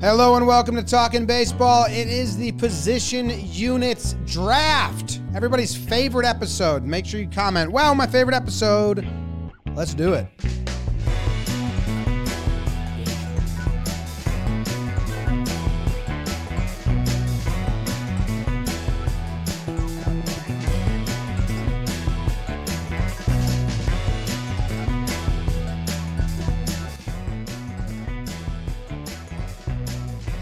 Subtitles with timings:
[0.00, 1.86] Hello and welcome to Talking Baseball.
[1.86, 5.22] It is the position units draft.
[5.34, 6.84] Everybody's favorite episode.
[6.84, 7.72] Make sure you comment.
[7.72, 9.08] Wow, my favorite episode.
[9.74, 10.28] Let's do it.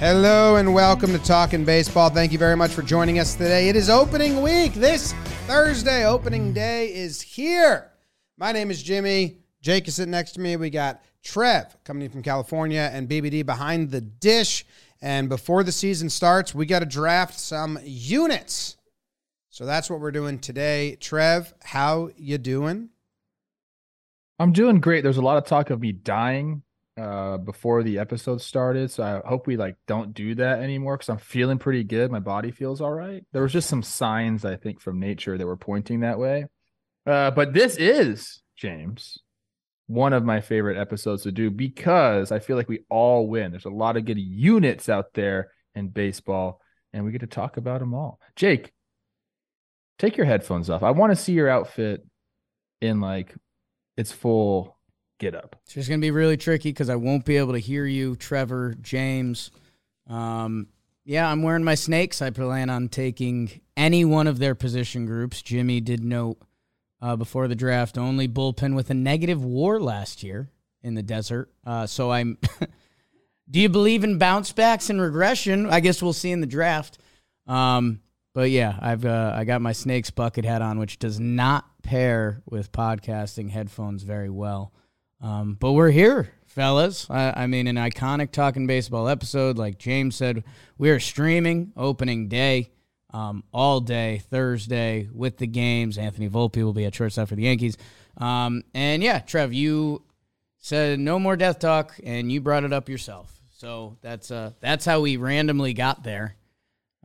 [0.04, 2.10] Hello and welcome to Talking Baseball.
[2.10, 3.70] Thank you very much for joining us today.
[3.70, 4.74] It is opening week.
[4.74, 5.14] This
[5.46, 7.90] Thursday, opening day is here.
[8.36, 9.38] My name is Jimmy.
[9.62, 10.56] Jake is sitting next to me.
[10.56, 14.66] We got Trev coming in from California and BBD behind the dish.
[15.00, 18.76] And before the season starts, we got to draft some units.
[19.48, 20.98] So that's what we're doing today.
[21.00, 22.90] Trev, how you doing?
[24.38, 25.02] I'm doing great.
[25.02, 26.62] There's a lot of talk of me dying
[26.96, 31.08] uh before the episode started so i hope we like don't do that anymore because
[31.08, 32.10] i'm feeling pretty good.
[32.10, 33.24] My body feels all right.
[33.32, 36.46] There was just some signs i think from nature that were pointing that way.
[37.06, 39.18] Uh but this is james
[39.86, 43.50] one of my favorite episodes to do because i feel like we all win.
[43.50, 46.60] There's a lot of good units out there in baseball
[46.92, 48.20] and we get to talk about them all.
[48.36, 48.72] Jake
[49.98, 50.82] take your headphones off.
[50.82, 52.04] I want to see your outfit
[52.80, 53.34] in like
[53.96, 54.73] its full
[55.24, 55.56] get up.
[55.64, 58.14] It's just going to be really tricky because I won't be able to hear you,
[58.16, 59.50] Trevor, James.
[60.06, 60.68] Um,
[61.04, 62.20] yeah, I'm wearing my snakes.
[62.20, 65.42] I plan on taking any one of their position groups.
[65.42, 66.38] Jimmy did note
[67.00, 70.50] uh, before the draft only bullpen with a negative WAR last year
[70.82, 71.50] in the desert.
[71.66, 72.38] Uh, so I'm.
[73.50, 75.68] do you believe in bounce backs and regression?
[75.70, 76.98] I guess we'll see in the draft.
[77.46, 78.00] Um,
[78.34, 82.42] but yeah, I've uh, I got my snakes bucket hat on, which does not pair
[82.46, 84.72] with podcasting headphones very well.
[85.20, 87.08] Um, but we're here, fellas.
[87.08, 89.58] I, I, mean, an iconic talking baseball episode.
[89.58, 90.44] Like James said,
[90.78, 92.70] we are streaming opening day,
[93.12, 95.98] um, all day Thursday with the games.
[95.98, 97.76] Anthony Volpe will be at shortstop for the Yankees.
[98.16, 100.02] Um, and yeah, Trev, you
[100.58, 103.34] said no more death talk, and you brought it up yourself.
[103.56, 106.36] So that's uh, that's how we randomly got there.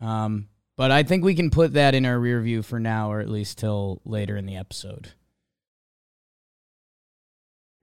[0.02, 3.19] Um, but I think we can put that in our rear view for now, or
[3.19, 5.12] at least till later in the episode.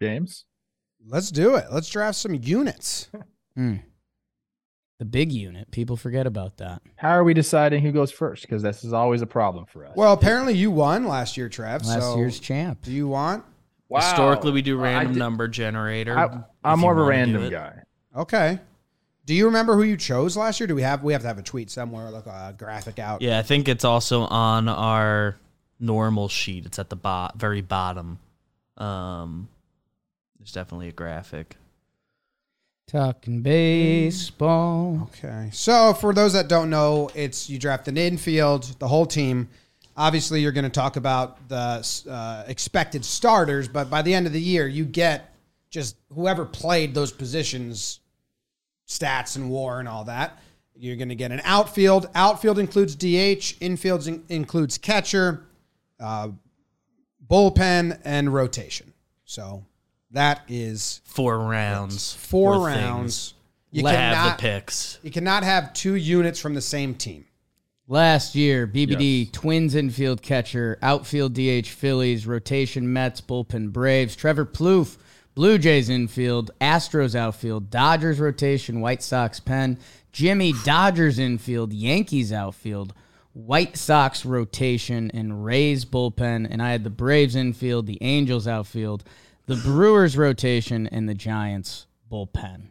[0.00, 0.44] James?
[1.06, 1.66] Let's do it.
[1.70, 3.08] Let's draft some units.
[3.58, 3.80] mm.
[4.98, 5.70] The big unit.
[5.70, 6.80] People forget about that.
[6.96, 8.42] How are we deciding who goes first?
[8.42, 9.92] Because this is always a problem for us.
[9.94, 11.84] Well, apparently you won last year, Trev.
[11.84, 12.82] Last so year's champ.
[12.82, 13.44] Do you want?
[13.88, 14.00] Wow.
[14.00, 16.18] Historically, we do random did, number generator.
[16.18, 17.82] I, am more of a random guy.
[18.16, 18.58] Okay.
[19.26, 20.66] Do you remember who you chose last year?
[20.66, 23.22] Do we have we have to have a tweet somewhere, like a graphic out?
[23.22, 25.36] Yeah, I think it's also on our
[25.78, 26.64] normal sheet.
[26.64, 28.18] It's at the bot, very bottom.
[28.76, 29.48] Um,
[30.46, 31.56] there's definitely a graphic.
[32.86, 35.10] Talking baseball.
[35.10, 35.50] Okay.
[35.52, 39.48] So for those that don't know, it's you draft an infield, the whole team.
[39.96, 44.32] Obviously, you're going to talk about the uh, expected starters, but by the end of
[44.32, 45.34] the year, you get
[45.68, 47.98] just whoever played those positions,
[48.86, 50.38] stats and WAR and all that.
[50.76, 52.08] You're going to get an outfield.
[52.14, 53.60] Outfield includes DH.
[53.60, 55.42] Infield in- includes catcher,
[55.98, 56.28] uh,
[57.28, 58.92] bullpen, and rotation.
[59.24, 59.64] So
[60.10, 62.14] that is four rounds.
[62.14, 63.34] Four, four rounds.
[63.70, 64.98] You Let cannot have the picks.
[65.02, 67.26] You cannot have two units from the same team.
[67.88, 69.30] Last year, BBD yes.
[69.30, 74.96] Twins infield catcher, outfield DH Phillies, rotation Mets, bullpen Braves, Trevor Plouffe,
[75.36, 79.78] Blue Jays infield, Astros outfield, Dodgers rotation, White Sox pen,
[80.10, 82.92] Jimmy Dodgers infield, Yankees outfield,
[83.34, 86.48] White Sox rotation, and Rays bullpen.
[86.50, 89.04] And I had the Braves infield, the Angels outfield,
[89.46, 92.68] the Brewers rotation and the Giants bullpen.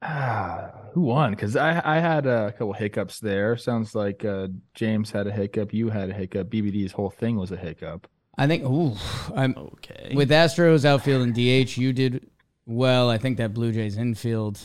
[0.00, 1.30] Ah, who won?
[1.30, 3.56] Because I I had a couple hiccups there.
[3.56, 5.72] Sounds like uh, James had a hiccup.
[5.72, 6.50] You had a hiccup.
[6.50, 8.08] BBD's whole thing was a hiccup.
[8.36, 8.64] I think.
[8.64, 8.96] Ooh,
[9.36, 11.76] I'm okay with Astros outfield and DH.
[11.76, 12.28] You did
[12.66, 13.10] well.
[13.10, 14.58] I think that Blue Jays infield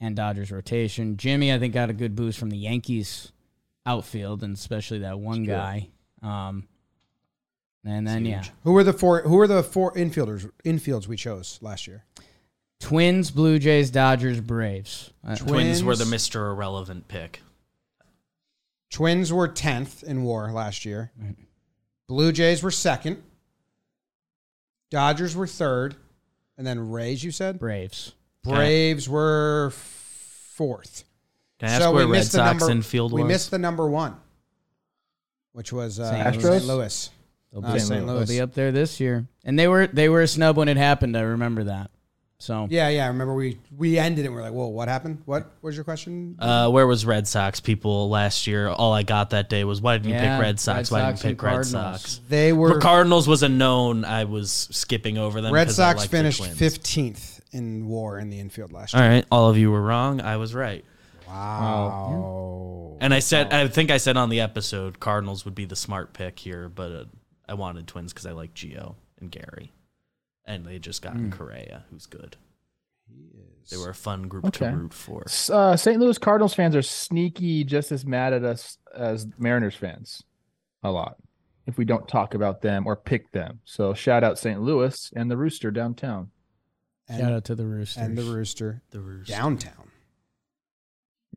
[0.00, 1.16] and Dodgers rotation.
[1.16, 3.30] Jimmy, I think got a good boost from the Yankees
[3.86, 5.90] outfield and especially that one guy.
[6.22, 6.66] Um,
[7.84, 9.22] and then yeah, who were the four?
[9.22, 10.50] Who were the four infielders?
[10.64, 12.04] Infields we chose last year.
[12.80, 15.10] Twins, Blue Jays, Dodgers, Braves.
[15.26, 17.40] Uh, Twins were the Mister Irrelevant pick.
[18.90, 21.10] Twins were tenth in WAR last year.
[21.20, 21.36] Right.
[22.08, 23.22] Blue Jays were second.
[24.90, 25.96] Dodgers were third,
[26.56, 27.24] and then Rays.
[27.24, 28.12] You said Braves.
[28.44, 31.04] Braves were fourth.
[31.58, 33.22] Can I ask so where Red Sox number, infield was?
[33.22, 34.16] We missed the number one,
[35.52, 36.64] which was uh, St.
[36.64, 37.10] Louis.
[37.54, 38.04] They'll be, St.
[38.06, 38.26] Louis.
[38.26, 40.76] They'll be up there this year, and they were they were a snub when it
[40.76, 41.16] happened.
[41.16, 41.90] I remember that.
[42.40, 43.04] So Yeah, yeah.
[43.04, 44.26] I remember we we ended it.
[44.28, 45.22] and We're like, whoa, what happened?
[45.24, 46.36] What was your question?
[46.40, 48.68] Uh, where was Red Sox people last year?
[48.68, 50.90] All I got that day was why didn't you Yeah, pick Red Sox?
[50.92, 52.00] Red why Sox did you and pick Red Cardinals.
[52.02, 52.20] Sox?
[52.28, 54.04] they were The Cardinals was a known.
[54.04, 55.54] I was skipping over them.
[55.54, 56.58] Red 'cause I Sox like the finished Twins.
[56.58, 59.10] fifteenth in WAR in the infield last All year.
[59.10, 60.20] right, all of you were wrong.
[60.20, 60.84] I was right.
[61.28, 62.96] Wow.
[63.00, 66.12] And I said, I think I said on the episode, Cardinals would be the smart
[66.12, 67.04] pick here, but uh,
[67.48, 69.72] I wanted Twins because I like Gio and Gary,
[70.44, 72.36] and they just gotten Correa, who's good.
[73.70, 74.70] They were a fun group Okay.
[74.70, 75.24] to root for.
[75.52, 75.98] Uh, St.
[76.00, 80.22] Louis Cardinals fans are sneaky, just as mad at us as Mariners fans.
[80.82, 81.16] A lot.
[81.66, 83.60] If we don't talk about them or pick them.
[83.64, 84.60] So shout out St.
[84.60, 86.30] Louis and the Rooster downtown.
[87.10, 89.26] shout out to the Rooster and the rooster The Roos.
[89.28, 89.90] downtown.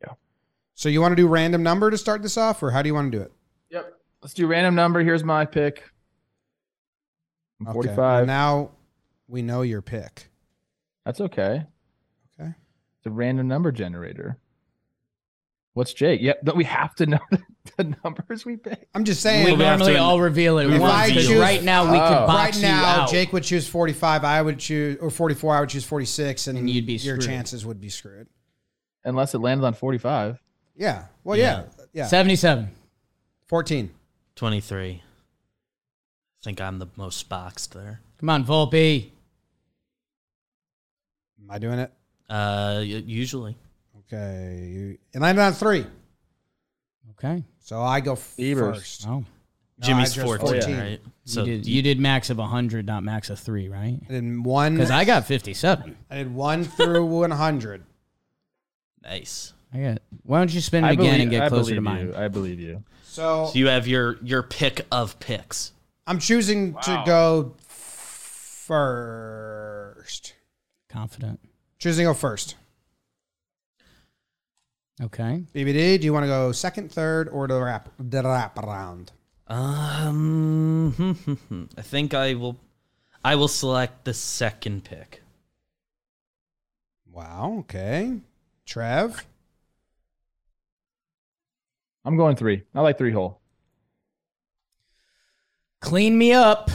[0.01, 0.13] Yeah.
[0.75, 2.93] So you want to do random number to start this off, or how do you
[2.93, 3.31] want to do it?
[3.71, 3.93] Yep.
[4.21, 5.01] Let's do random number.
[5.01, 5.83] Here's my pick.
[7.59, 7.73] I'm Okay.
[7.73, 7.97] 45.
[7.97, 8.69] Well, now
[9.27, 10.29] we know your pick.
[11.05, 11.65] That's okay.
[12.39, 12.49] Okay.
[12.97, 14.37] It's a random number generator.
[15.73, 16.21] What's Jake?
[16.21, 16.43] Yep.
[16.43, 17.19] Don't we have to know
[17.77, 18.87] the numbers we pick?
[18.95, 19.45] I'm just saying.
[19.45, 21.97] we we normally to- all reveal it we once might because choose- right now we
[21.99, 22.01] Oh.
[22.01, 23.09] could Right box right you now, out.
[23.09, 24.23] Jake would choose 45.
[24.23, 25.55] I would choose, or 44.
[25.55, 27.21] I would choose 46, and, And you'd be your screwed.
[27.29, 28.27] chances would be screwed.
[29.05, 30.39] Unless it landed on 45.
[30.75, 31.05] Yeah.
[31.23, 31.65] Well, yeah.
[31.93, 32.07] Yeah.
[32.07, 32.71] 77.
[33.47, 33.91] 14.
[34.35, 35.03] 23.
[36.41, 37.99] I think I'm the most boxed there.
[38.19, 39.09] Come on, Volpe.
[41.41, 41.91] Am I doing it?
[42.29, 43.55] Uh, y- usually.
[44.11, 44.67] Okay.
[44.71, 45.85] You, it landed on three.
[47.11, 47.43] Okay.
[47.59, 48.77] So I go f- Beavers.
[48.77, 49.07] first.
[49.07, 49.25] Oh, No,
[49.81, 50.77] Jimmy's I just 14, 14.
[50.79, 51.01] right?
[51.25, 53.99] you did you did max of 100, not max of 3, right?
[54.07, 54.75] I did one.
[54.75, 55.97] Because I got 57.
[56.09, 57.83] I did one through 100.
[59.03, 59.53] nice.
[59.73, 60.01] I got.
[60.23, 62.07] Why don't you spin it I again believe, and get I closer to believe mine?
[62.07, 62.15] you.
[62.15, 62.83] I believe you.
[63.03, 65.73] So So you have your your pick of picks.
[66.07, 67.53] I'm choosing to go
[68.67, 70.33] first.
[70.89, 71.41] Confident.
[71.79, 72.55] Choosing to go first.
[75.01, 75.43] Okay.
[75.53, 79.11] BBD, do you want to go second, third, or the wrap the wrap around?
[79.47, 80.95] Um,
[81.77, 82.57] I think I will.
[83.23, 85.21] I will select the second pick.
[87.11, 87.57] Wow.
[87.59, 88.21] Okay.
[88.65, 89.25] Trev.
[92.05, 92.63] I'm going three.
[92.73, 93.41] I like three hole.
[95.81, 96.69] Clean me up.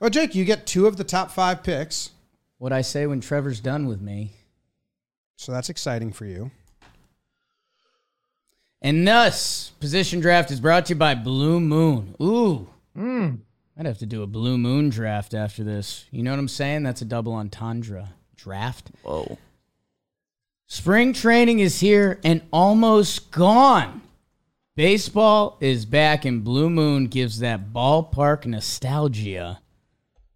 [0.00, 2.10] Well, Jake, you get two of the top five picks,
[2.58, 4.32] What I say when Trevor's done with me.
[5.36, 6.50] so that's exciting for you.
[8.82, 12.14] And thus, position draft is brought to you by Blue Moon.
[12.20, 12.68] Ooh.
[12.96, 13.38] Mm.
[13.78, 16.04] I'd have to do a Blue Moon draft after this.
[16.10, 16.82] You know what I'm saying?
[16.82, 18.90] That's a double entendre draft.
[19.02, 19.38] Whoa.
[20.66, 24.02] Spring training is here and almost gone.
[24.76, 29.60] Baseball is back, and Blue Moon gives that ballpark nostalgia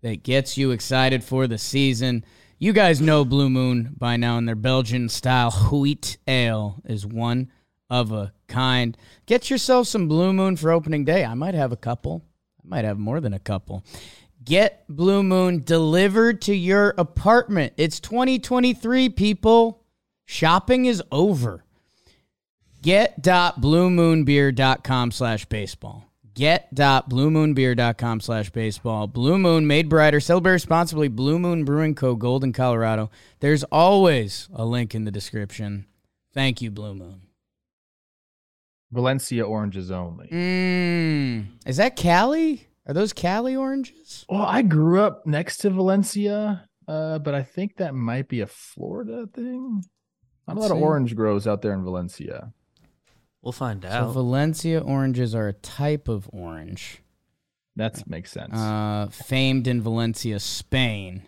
[0.00, 2.24] that gets you excited for the season.
[2.56, 7.50] You guys know Blue Moon by now, and their Belgian style wheat ale is one
[7.90, 8.96] of a kind.
[9.26, 11.24] Get yourself some Blue Moon for opening day.
[11.24, 12.24] I might have a couple,
[12.62, 13.84] I might have more than a couple.
[14.44, 17.72] Get Blue Moon delivered to your apartment.
[17.76, 19.82] It's 2023, people.
[20.26, 21.64] Shopping is over.
[22.88, 26.04] Get.bluemoonbeer.com slash baseball.
[26.32, 29.06] Get.bluemoonbeer.com slash baseball.
[29.06, 30.20] Blue Moon made brighter.
[30.20, 31.08] Celebrate responsibly.
[31.08, 32.14] Blue Moon Brewing Co.
[32.14, 33.10] Golden, Colorado.
[33.40, 35.84] There's always a link in the description.
[36.32, 37.24] Thank you, Blue Moon.
[38.90, 40.28] Valencia oranges only.
[40.28, 41.46] Mmm.
[41.66, 42.68] Is that Cali?
[42.86, 44.24] Are those Cali oranges?
[44.30, 48.46] Well, I grew up next to Valencia, uh, but I think that might be a
[48.46, 49.84] Florida thing.
[50.46, 52.54] Not a lot of orange grows out there in Valencia.
[53.42, 54.12] We'll find So out.
[54.12, 57.02] Valencia oranges are a type of orange.
[57.76, 58.52] That makes sense.
[58.54, 61.22] uh, famed in Valencia, Spain.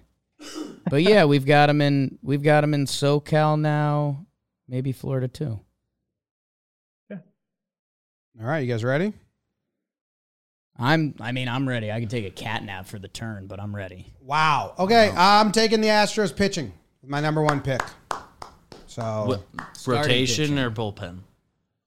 [0.91, 4.27] But yeah, we've got them in we've got them in SoCal now,
[4.67, 5.61] maybe Florida too.
[7.11, 7.19] Yeah.
[8.41, 9.13] All right, you guys ready?
[10.79, 11.93] I'm I mean I'm ready.
[11.93, 14.07] I can take a cat nap for the turn, but I'm ready.
[14.21, 14.75] Wow.
[14.79, 16.73] Okay, I'm taking the Astros pitching
[17.05, 17.83] my number one pick.
[18.87, 20.59] So What, rotation pitching.
[20.59, 21.19] or bullpen?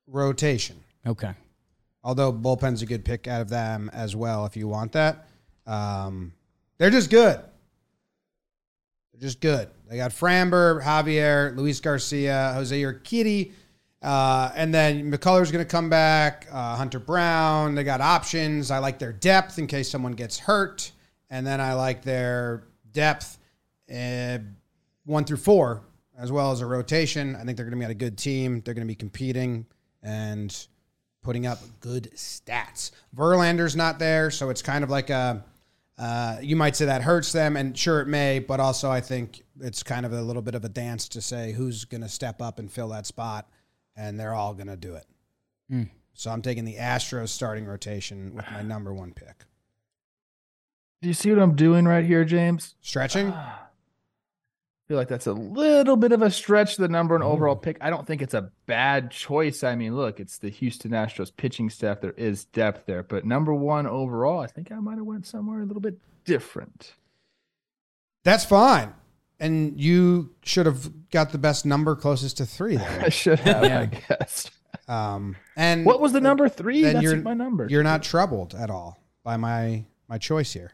[0.08, 0.78] Rotation.
[1.06, 1.34] Okay.
[2.04, 5.28] Although bullpen's a good pick out of them as well if you want that.
[5.66, 6.34] Um,
[6.78, 7.40] they're just good.
[9.14, 9.70] They're just good.
[9.90, 13.52] They got Framber, Javier, Luis Garcia, Jose Urquidy,
[14.02, 16.48] uh, and then McCullers going to come back.
[16.52, 17.76] Uh, Hunter Brown.
[17.76, 18.70] They got options.
[18.70, 20.92] I like their depth in case someone gets hurt,
[21.30, 23.38] and then I like their depth
[23.94, 24.40] uh,
[25.06, 25.84] one through four
[26.18, 27.36] as well as a rotation.
[27.36, 28.62] I think they're going to be on a good team.
[28.62, 29.66] They're going to be competing
[30.04, 30.68] and
[31.24, 32.92] putting up good stats.
[33.16, 35.44] Verlander's not there, so it's kind of like a
[35.96, 39.44] Uh, you might say that hurts them, and sure it may, but also I think
[39.62, 42.42] it's kind of a little bit of a dance to say who's going to step
[42.42, 43.48] up and fill that spot,
[43.96, 45.06] and they're all going to do it.
[45.72, 45.90] Mm.
[46.16, 49.46] So I'm taking the Astros starting rotation with my number one pick.
[51.04, 52.74] Do you see what I'm doing right here, James?
[52.82, 53.32] Stretching?
[53.32, 53.60] I
[54.94, 57.78] feel like that's a little bit of a stretch, the number and overall pick.
[57.82, 59.64] I don't think it's a bad choice.
[59.64, 62.00] I mean, look, it's the Houston Astros pitching staff.
[62.00, 65.62] There is depth there, but number one overall, I think I might have went somewhere
[65.62, 66.94] a little bit different.
[68.24, 68.94] That's fine.
[69.40, 73.02] And you should have got the best number closest to three There.
[73.06, 73.80] I should have, Yeah.
[73.80, 74.52] I guess.
[74.88, 76.84] Um, and What was the number three?
[76.84, 77.66] then That's you're- my number.
[77.68, 80.74] You're not troubled at all by my my choice here.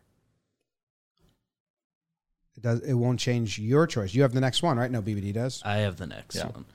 [2.59, 2.79] It does.
[2.81, 4.13] It won't change your choice.
[4.13, 4.91] You have the next one, right?
[4.91, 5.61] No, BBD does.
[5.63, 6.47] I have the next Yeah.
[6.47, 6.65] one.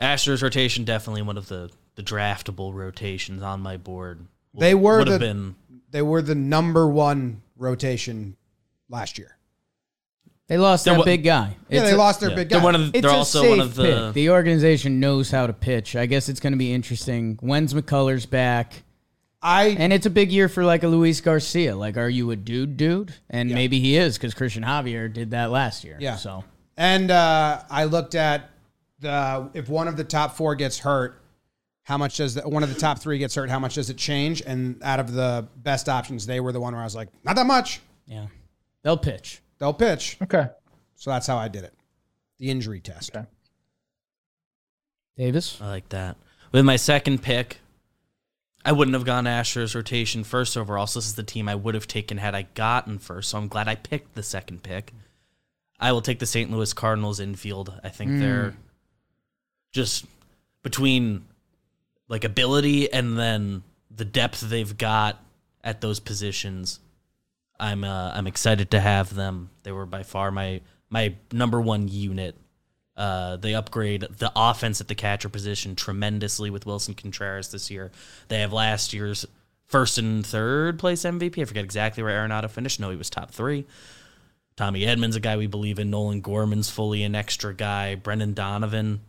[0.00, 4.26] Astros rotation definitely one of the the draftable rotations on my board.
[4.52, 5.54] They were would have the- been
[5.90, 8.36] They were the number one rotation
[8.88, 9.36] last year.
[10.48, 11.56] They lost They're that big guy.
[11.68, 12.36] Yeah, It's they a- lost their yeah.
[12.36, 12.64] big They're guy.
[12.64, 13.76] one of the, It's they're also safe one of pick.
[13.76, 15.96] the The organization knows how to pitch.
[15.96, 17.38] I guess it's going to be interesting.
[17.40, 18.83] When's McCullers back?
[19.44, 21.76] I And it's a big year for like a Luis Garcia.
[21.76, 23.14] Like, are you a dude, dude?
[23.28, 23.54] And Yeah.
[23.56, 25.98] maybe he is because Christian Javier did that last year.
[26.00, 26.16] Yeah.
[26.16, 26.42] So
[26.76, 28.50] and uh, I looked at
[29.00, 31.20] the if one of the top four gets hurt,
[31.82, 33.50] how much does the, one of the top three gets hurt?
[33.50, 34.42] How much does it change?
[34.46, 37.36] And out of the best options, they were the one where I was like, not
[37.36, 37.80] that much.
[38.06, 38.26] yeah,
[38.82, 39.42] they'll pitch.
[39.58, 40.16] They'll pitch.
[40.22, 40.48] okay.
[40.96, 41.74] So that's how I did it.
[42.38, 43.14] The injury test.
[43.14, 43.26] Okay.
[45.16, 45.58] Davis.
[45.60, 46.16] I like that.
[46.52, 47.58] With my second pick,
[48.64, 50.86] I wouldn't have gone Astros rotation first overall.
[50.86, 53.30] So this is the team I would have taken had I gotten first.
[53.30, 54.92] So I'm glad I picked the second pick.
[55.78, 56.50] I will take the St.
[56.50, 57.78] Louis Cardinals infield.
[57.84, 58.54] I think they're
[59.72, 60.06] just
[60.62, 61.26] between
[62.08, 65.22] like ability and then the depth they've got
[65.62, 66.80] at those positions.
[67.60, 69.50] I'm uh, I'm excited to have them.
[69.62, 72.36] They were by far my my number one unit.
[72.96, 77.90] Uh, they upgrade the offense at the catcher position tremendously with Willson Contreras this year.
[78.28, 79.26] They have last year's
[79.66, 81.40] first and third place MVP.
[81.42, 82.78] I forget exactly where Arenado finished.
[82.78, 83.66] No, he was top three.
[84.56, 85.90] Tommy Edmonds, a guy we believe in.
[85.90, 87.96] Nolan Gorman's fully an extra guy.
[87.96, 89.00] Brendan Donovan,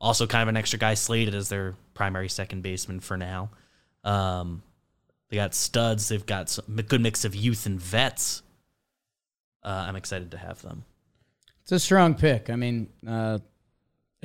[0.00, 3.50] also kind of an extra guy, slated as their primary second baseman for now.
[4.04, 4.62] Um,
[5.28, 6.08] they got studs.
[6.08, 8.42] They've got a good mix of youth and vets.
[9.62, 10.84] Uh, I'm excited to have them.
[11.66, 12.48] It's a strong pick.
[12.48, 13.40] I mean, uh,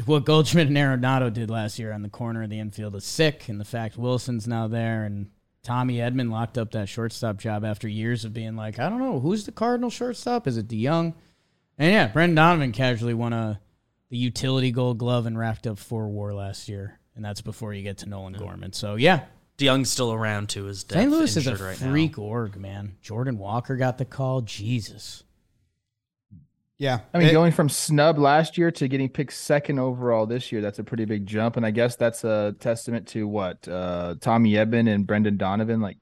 [0.05, 3.49] what Goldschmidt and Arenado did last year on the corner of the infield is sick,
[3.49, 5.31] and the fact Willson's now there and
[5.63, 9.19] Tommy Edman locked up that shortstop job after years of being like, I don't know,
[9.19, 10.45] who's the Cardinal shortstop?
[10.45, 11.15] Is it DeJong?
[11.79, 13.59] And yeah, Brendan Donovan casually won a
[14.11, 17.81] the utility Gold Glove and racked up four WAR last year, and that's before you
[17.81, 18.71] get to Nolan Gorman.
[18.71, 19.21] So yeah,
[19.57, 20.67] DeJong's still around too.
[20.67, 21.09] Is St.
[21.09, 21.89] Louis is a right now.
[21.89, 22.97] freak org, man.
[23.01, 24.41] Jordan Walker got the call.
[24.41, 25.23] Jesus.
[26.81, 27.01] Yeah.
[27.13, 30.61] I mean, It- going from snub last year to getting picked second overall this year,
[30.61, 31.55] that's a pretty big jump.
[31.55, 35.97] And I guess that's a testament to what uh, Tommy Edman and Brendan Donovan like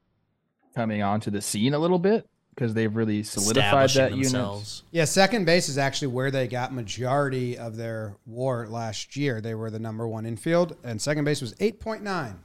[0.75, 4.81] coming onto the scene a little bit because they've really solidified Establishing that unit.
[4.91, 9.41] yeah, second base is actually where they got majority of their war last year.
[9.41, 12.35] They were the number one infield, and second base was 8.9,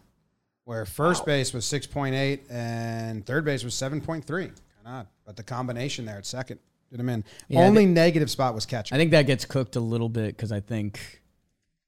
[0.65, 4.27] where first base was 6.8, and third base was 7.3.
[4.27, 5.07] Kind of odd.
[5.25, 6.59] But the combination there at second
[7.01, 7.25] in.
[7.49, 8.95] Yeah, I Only negative spot was catcher.
[8.95, 11.23] I think that gets cooked a little bit because I think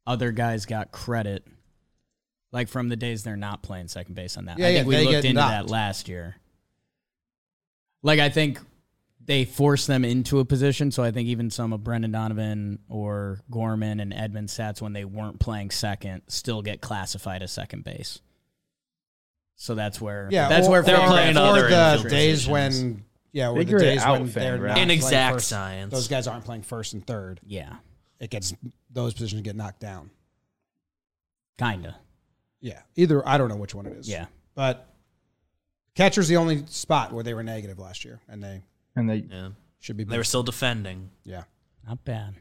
[0.07, 1.47] other guys got credit,
[2.53, 4.59] like from the days they're not playing second base on that.
[4.59, 5.69] Yeah, I yeah, think we looked into knocked.
[5.69, 6.37] that last year.
[8.03, 8.61] Like I think
[9.25, 13.41] they forced them into a position, so I think even some of Brendan Donovan or
[13.51, 18.21] Gorman and Edman Sats when they weren't playing second still get classified as second base.
[19.57, 23.06] So that's where yeah, that's or, where they're playing other the days when
[23.37, 24.69] yeah, or the Figure it days out, when fan, they're right?
[24.71, 25.93] not In playing exact first- science.
[25.93, 27.39] Those guys aren't playing first and third.
[27.47, 27.77] yeah,
[28.19, 28.55] It gets
[28.91, 30.11] those positions get knocked down.
[31.59, 31.97] kinda
[32.61, 34.09] Yeah, either I don't know which one it is.
[34.09, 34.27] yeah.
[34.55, 34.89] but
[35.95, 38.63] catcher's the only spot where they were negative last year, and they
[38.97, 39.51] And they, Yeah,
[39.81, 40.05] should be.
[40.05, 41.11] they were still defending.
[41.25, 41.45] yeah.
[41.87, 42.37] Not bad.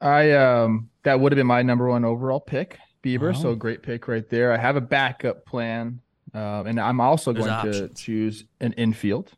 [0.00, 3.32] I um, that would have been my number one overall pick, Bieber.
[3.32, 3.40] Wow.
[3.40, 4.52] So great pick right there.
[4.52, 6.00] I have a backup plan,
[6.34, 8.00] uh, and I'm also There's going to options.
[8.00, 9.32] choose an infield.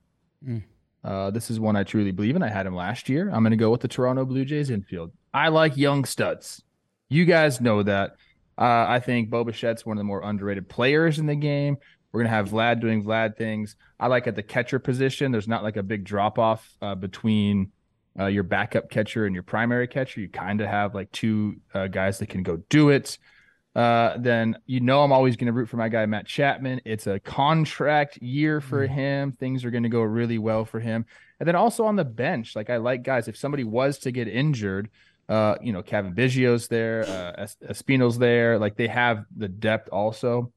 [1.04, 2.42] Uh, this is one I truly believe in.
[2.42, 3.30] I had him last year.
[3.30, 5.12] I'm going to go with the Toronto Blue Jays infield.
[5.32, 6.62] I like young studs.
[7.08, 8.16] You guys know that.
[8.58, 11.76] Uh, I think Bo Bichette's one of the more underrated players in the game.
[12.10, 13.76] We're gonna have Vlad doing Vlad things.
[14.00, 15.30] I like at the catcher position.
[15.30, 17.70] There's not like a big drop off uh, between
[18.18, 20.20] uh, your backup catcher and your primary catcher.
[20.20, 23.18] You kind of have like two uh, guys that can go do it.
[23.74, 26.80] Uh, then you know I'm always going to root for my guy Matt Chapman.
[26.84, 28.90] It's a contract year for Mm.
[28.90, 29.32] him.
[29.32, 31.04] Things are going to go really well for him.
[31.38, 33.28] And then also on the bench, like I like guys.
[33.28, 34.90] If somebody was to get injured,
[35.28, 38.58] uh, you know, Cavan Biggio's there, uh, Es- Espinal's there.
[38.58, 40.52] Like they have the depth also.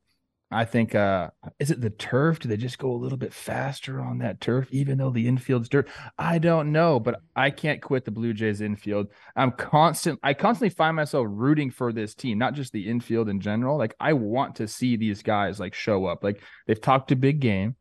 [0.53, 1.29] I think uh
[1.59, 2.39] is it the turf?
[2.39, 5.69] Do they just go a little bit faster on that turf, even though the infield's
[5.69, 5.87] dirt?
[6.19, 9.07] I don't know, but I can't quit the Blue Jays infield.
[9.35, 13.39] I'm constant I constantly find myself rooting for this team, not just the infield in
[13.39, 13.77] general.
[13.77, 16.23] Like I want to see these guys like show up.
[16.23, 17.75] Like they've talked a big game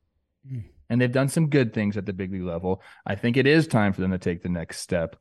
[0.51, 0.65] Mm.
[0.89, 2.83] and they've done some good things at the big league level.
[3.05, 5.17] I think it is time for them to take the next step.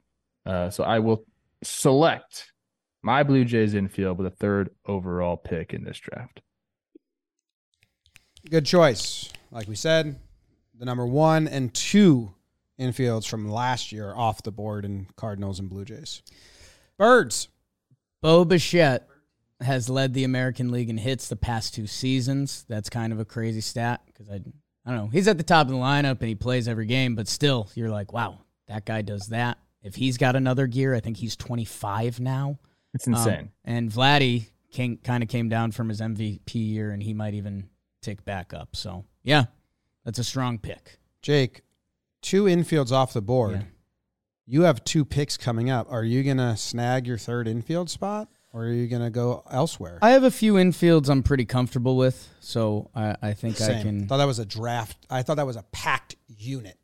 [0.45, 1.25] Uh, so I will
[1.61, 2.53] select
[3.01, 6.41] my Blue Jays infield with a third overall pick in this draft.
[8.49, 9.31] Good choice.
[9.51, 10.19] Like we said,
[10.77, 12.33] the number one and two
[12.79, 16.21] infields from last year off the board in Cardinals and Blue Jays.
[16.97, 17.47] Birds.
[18.21, 19.07] Bo Bichette
[19.61, 22.65] has led the American League in hits the past two seasons.
[22.69, 25.07] That's kind of a crazy stat because I, I don't know.
[25.07, 27.89] He's at the top of the lineup and he plays every game, but still, you're
[27.89, 29.57] like, wow, that guy does that.
[29.81, 32.59] If he's got another gear, I think he's 25 now.
[32.93, 33.51] It's Um, insane.
[33.65, 37.69] and Vladdy kind of came down from his MVP year, and he might even
[38.01, 38.75] tick back up.
[38.75, 39.45] So yeah,
[40.05, 40.97] that's a strong pick.
[41.21, 41.61] Jake,
[42.21, 43.53] two infields off the board.
[43.53, 43.63] Yeah.
[44.47, 45.91] You have two picks coming up.
[45.91, 49.43] Are you going to snag your third infield spot or are you going to go
[49.51, 49.99] elsewhere?
[50.01, 53.83] I have a few infields I'm pretty comfortable with, so I, I think I Same.
[53.83, 54.07] can.
[54.07, 54.97] thought that was a draft.
[55.09, 56.77] I thought that was a packed unit.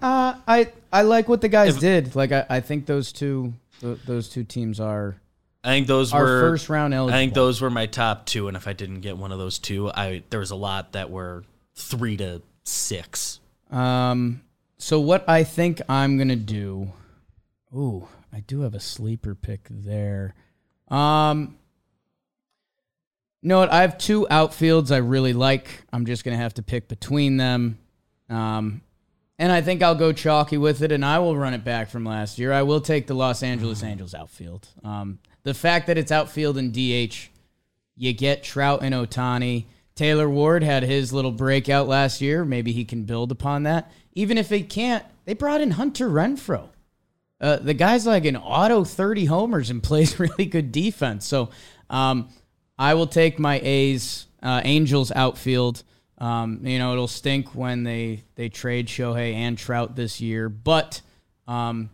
[0.00, 2.16] Uh, I I like what the guys If- did.
[2.16, 5.16] Like I, I think those two th- those two teams are
[5.64, 7.16] I think those are were first round eligible.
[7.16, 9.58] I think those were my top two, and if I didn't get one of those
[9.58, 13.40] two, I there was a lot that were three to six.
[13.70, 14.42] Um,
[14.78, 16.92] so what I think I'm gonna do.
[17.74, 20.34] Ooh, I do have a sleeper pick there.
[20.88, 21.56] Um,
[23.40, 23.72] you know what?
[23.72, 25.84] I have two outfields I really like.
[25.92, 27.78] I'm just gonna have to pick between them.
[28.28, 28.82] Um,
[29.38, 32.04] and I think I'll go chalky with it, and I will run it back from
[32.04, 32.52] last year.
[32.52, 34.68] I will take the Los Angeles Angels outfield.
[34.84, 37.28] Um, the fact that it's outfield and DH,
[37.96, 39.66] you get Trout and Ohtani.
[39.94, 42.44] Taylor Ward had his little breakout last year.
[42.44, 43.90] Maybe he can build upon that.
[44.14, 46.68] Even if he can't, they brought in Hunter Renfroe.
[47.40, 51.26] Uh, the guy's like an auto 30 homers and plays really good defense.
[51.26, 51.50] So
[51.90, 52.28] um,
[52.78, 55.82] I will take my A's, uh, Angels outfield.
[56.18, 61.00] Um, you know, it'll stink when they, they trade Shohei and Trout this year, but
[61.48, 61.90] um,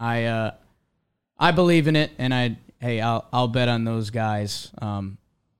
[0.00, 0.50] I uh,
[1.38, 4.70] I believe in it, and I hey I'll I'll bet on those guys.
[4.78, 5.18] Um,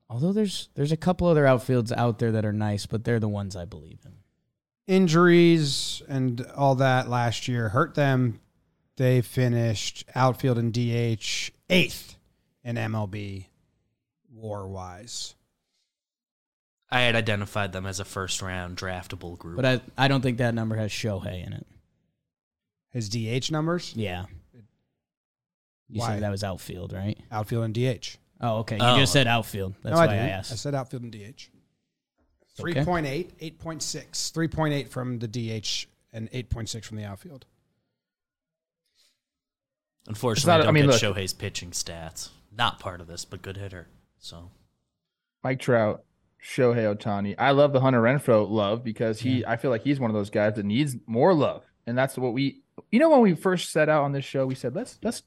[0.09, 3.29] although there's there's a couple other outfields out there that are nice, but they're the
[3.29, 4.13] ones I believe in.
[4.87, 8.41] Injuries and all that last year hurt them.
[8.97, 12.17] They finished outfield and DH eighth
[12.65, 13.47] in MLB
[14.33, 15.35] war wise.
[16.89, 19.57] I had identified them as a first round draftable group.
[19.57, 21.67] But I I don't think that number has Shohei in it.
[22.91, 24.27] His DH numbers, Yeah.
[25.89, 26.15] You Why?
[26.15, 27.19] said that was outfield, right?
[27.31, 28.17] outfield and DH.
[28.41, 28.77] Oh, okay.
[28.77, 28.97] You Oh.
[28.99, 29.75] just said outfield.
[29.83, 30.31] That's no, I why I, didn't.
[30.31, 30.53] asked.
[30.53, 31.49] I said outfield and DH.
[32.59, 32.81] Okay.
[32.81, 34.31] 3.8, 8.6.
[34.33, 37.45] 3.8 from the DH and 8.6 from the outfield.
[40.09, 42.31] Unfortunately, not- I don't I mean, get look- Shohei's pitching stats.
[42.57, 43.89] Not part of this, but good hitter.
[44.19, 44.51] So
[45.45, 46.05] Mike Trout,
[46.43, 47.35] Shohei Ohtani.
[47.39, 50.31] I love the Hunter Renfroe love because he I feel like he's one of those
[50.31, 51.65] guys that needs more love.
[51.87, 54.55] And that's what we you know when we first set out on this show, we
[54.55, 55.23] said let's let's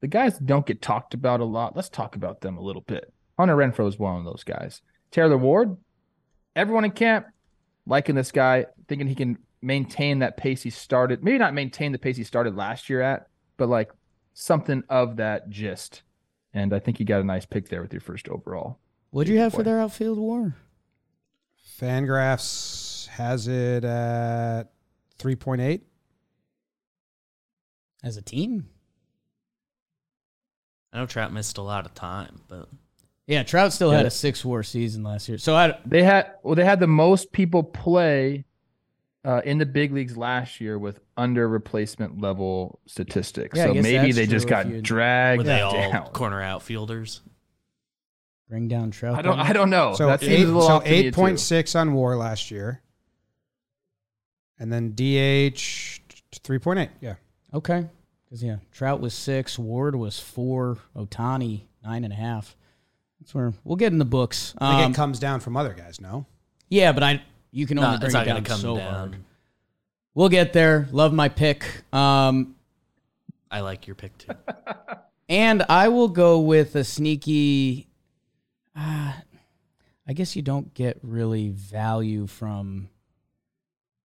[0.00, 1.76] the guys don't get talked about a lot.
[1.76, 3.12] Let's talk about them a little bit.
[3.38, 4.82] Hunter Renfroe is one of those guys.
[5.10, 5.76] Taylor Ward,
[6.54, 7.26] everyone in camp
[7.86, 11.24] liking this guy, thinking he can maintain that pace he started.
[11.24, 13.90] Maybe not maintain the pace he started last year at, but like
[14.34, 16.02] something of that gist.
[16.52, 18.78] And I think you got a nice pick there with your first overall.
[19.10, 20.56] What do you have for their outfield war?
[21.80, 24.64] Fangraphs has it at
[25.18, 25.82] 3.8.
[28.02, 28.68] As a team?
[30.92, 32.68] I know Trout missed a lot of time, but
[33.26, 33.98] Yeah, Trout still Yeah.
[33.98, 35.38] had a six war season last year.
[35.38, 38.44] So I They had well, they had the most people play
[39.24, 43.56] uh, in the big leagues last year with under replacement level statistics.
[43.56, 46.06] Yeah, so maybe they just got you- dragged were they all down.
[46.08, 47.20] corner outfielders?
[48.48, 49.16] bring down Trout.
[49.16, 49.38] I don't.
[49.38, 49.94] I don't know.
[49.94, 51.20] So, that eight, so off to me, too.
[51.20, 52.82] 8.6 on war last year.
[54.58, 56.00] And then DH
[56.42, 56.88] 3.8.
[57.00, 57.14] Yeah.
[57.54, 57.86] Okay.
[58.30, 62.56] Because yeah, Trout was six, Ward was four, Ohtani nine and a half.
[63.20, 64.54] That's where we'll get in the books.
[64.58, 66.26] I think Um, it comes down from other guys, no?
[66.68, 68.94] yeah, but I you can only Nah, bring it down come so down.
[68.94, 69.16] hard.
[70.14, 70.88] We'll get there.
[70.92, 71.64] Love my pick.
[71.92, 72.54] Um,
[73.50, 74.32] I like your pick too.
[75.28, 77.88] and I will go with a sneaky
[78.76, 82.88] I guess you don't get really value from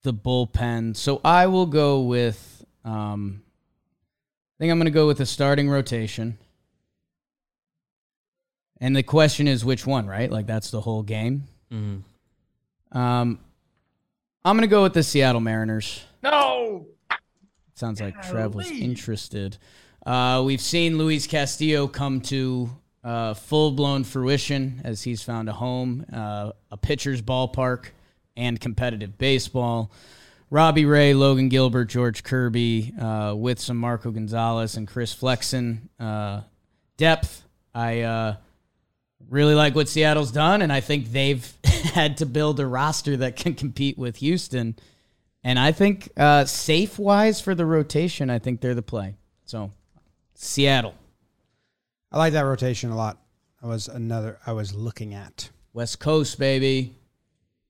[0.03, 0.95] the bullpen.
[0.95, 3.41] So I will go with um
[4.55, 6.37] I think I'm going to go with a starting rotation.
[8.79, 10.31] And the question is which one, right?
[10.31, 11.43] Like that's the whole game.
[11.71, 12.03] Mhm.
[12.91, 13.39] Um
[14.43, 16.03] I'm going to go with the Seattle Mariners.
[16.21, 16.85] No.
[17.73, 19.57] Sounds like Trev was interested.
[20.05, 22.69] Uh, we've seen Luis Castillo come to
[23.03, 27.87] uh, full blown fruition as he's found a home, uh, a pitcher's ballpark,
[28.37, 29.91] and competitive baseball.
[30.49, 36.41] Robbie Ray, Logan Gilbert, George Kirby, uh, with some Marco Gonzalez and Chris Flexen uh,
[36.97, 37.43] depth.
[37.73, 38.36] I uh,
[39.29, 41.51] really like what Seattle's done, and I think they've
[41.93, 44.75] had to build a roster that can compete with Houston.
[45.43, 49.15] And I think uh, safe wise for the rotation, I think they're the play.
[49.45, 49.71] So
[50.34, 50.95] Seattle,
[52.12, 53.19] I like that rotation a lot.
[53.62, 55.49] I was another I was looking at.
[55.73, 56.95] West Coast, baby.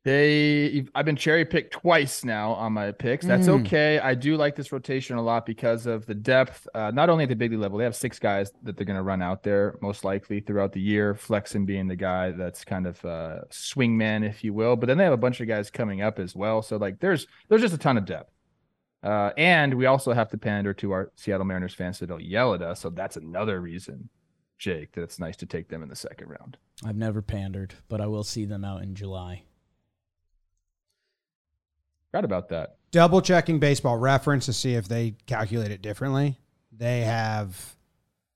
[0.06, 3.26] They, I've been cherry picked twice now on my picks.
[3.26, 3.62] That's Mm.
[3.66, 3.98] okay.
[3.98, 6.68] I do like this rotation a lot because of the depth.
[6.76, 8.98] Uh, not only at the big league level, they have six guys that they're going
[8.98, 11.16] to run out there most likely throughout the year.
[11.16, 14.76] Flexen being the guy that's kind of uh, swingman, if you will.
[14.76, 16.62] But then they have a bunch of guys coming up as well.
[16.62, 18.32] So like, there's there's just a ton of depth.
[19.02, 22.24] Uh, and we also have to pander to our Seattle Mariners fans so they don't
[22.24, 22.80] yell at us.
[22.80, 24.10] So that's another reason,
[24.60, 26.58] Jake, that it's nice to take them in the second round.
[26.86, 29.44] I've never pandered, but I will see them out in July.
[32.16, 32.78] Forgot about that.
[32.92, 36.40] Double checking baseball reference to see if they calculate it differently.
[36.72, 37.76] They have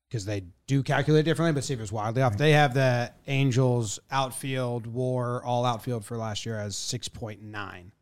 [0.06, 2.36] because they do calculate it differently, but see if it's wildly off.
[2.36, 7.92] They have the Angels outfield war all outfield for last year as six point nine.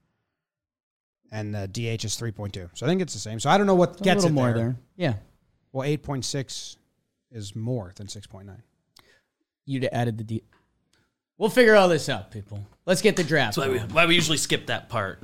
[1.31, 2.69] And the DH is three point two.
[2.75, 3.39] So I think it's the same.
[3.39, 4.57] So I don't know what A gets little it more there.
[4.57, 4.77] there.
[4.97, 5.15] Yeah.
[5.71, 6.77] Well, eight point six
[7.31, 8.65] is more than six point nine.
[9.65, 10.43] You'd added the D.
[11.37, 12.67] We'll figure all this out, people.
[12.85, 13.55] Let's get the draft.
[13.55, 15.23] That's why we, why we usually skip that part.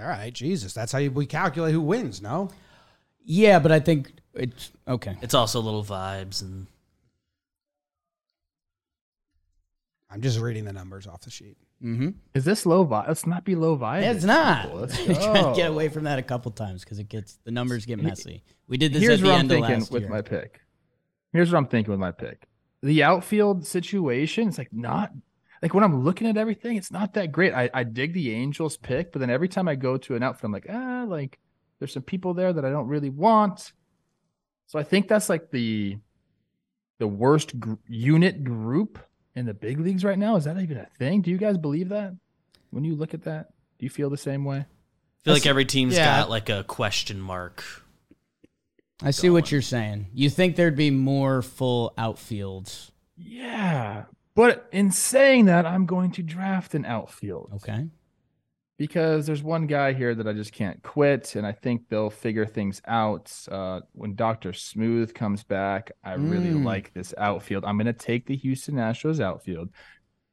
[0.00, 2.22] All right, Jesus, that's how you, we calculate who wins.
[2.22, 2.50] No,
[3.24, 5.16] Yeah, but I think it's okay.
[5.22, 6.66] It's also little vibes and
[10.10, 11.56] I'm just reading the numbers off the sheet.
[11.84, 12.10] Mm-hmm.
[12.34, 13.08] Is this low vibe?
[13.08, 14.02] Let's not be low vibe.
[14.02, 14.74] It's not.
[14.74, 15.54] Let's Trying to go.
[15.54, 18.42] get away from that a couple times because it gets the numbers get messy.
[18.66, 20.10] We did this Here's at the what I'm end of thinking last with year.
[20.10, 20.60] my pick.
[21.32, 22.44] Here's what I'm thinking with my pick.
[22.82, 25.12] The outfield situation, it's like not
[25.62, 27.52] like when I'm looking at everything, it's not that great.
[27.52, 30.44] I, I dig the Angels pick, but then every time I go to an outfield,
[30.44, 31.38] I'm like, ah, like
[31.78, 33.72] there's some people there that I don't really want.
[34.66, 35.98] So I think that's like the
[36.98, 38.98] the worst gr- unit group
[39.34, 40.36] in the big leagues right now.
[40.36, 41.22] Is that even a thing?
[41.22, 42.14] Do you guys believe that?
[42.70, 44.58] When you look at that, do you feel the same way?
[44.58, 46.20] I feel like every team's yeah.
[46.20, 47.64] got like a question mark.
[49.00, 50.08] I see what you're saying.
[50.12, 52.90] You think there'd be more full outfields?
[53.16, 54.04] Yeah.
[54.38, 57.50] But in saying that, I'm going to draft an outfield.
[57.56, 57.88] Okay.
[58.76, 62.46] because there's one guy here that I just can't quit, and I think they'll figure
[62.46, 65.90] things out uh, when Doctor Smooth comes back.
[66.04, 66.64] I really Mm.
[66.64, 67.64] like this outfield.
[67.64, 69.70] I'm going to take the Houston Astros outfield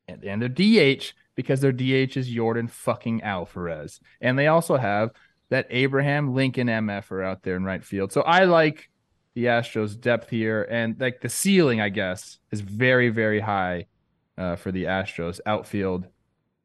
[0.08, 5.10] and, and their DH because their DH is Yordan fucking Alvarez, and they also have
[5.50, 8.12] that Abraham Lincoln MFer out there in right field.
[8.12, 8.92] So I like
[9.34, 13.88] the Astros depth here, and like the ceiling, I guess, is very very high
[14.38, 16.08] uh, for the Astros outfield,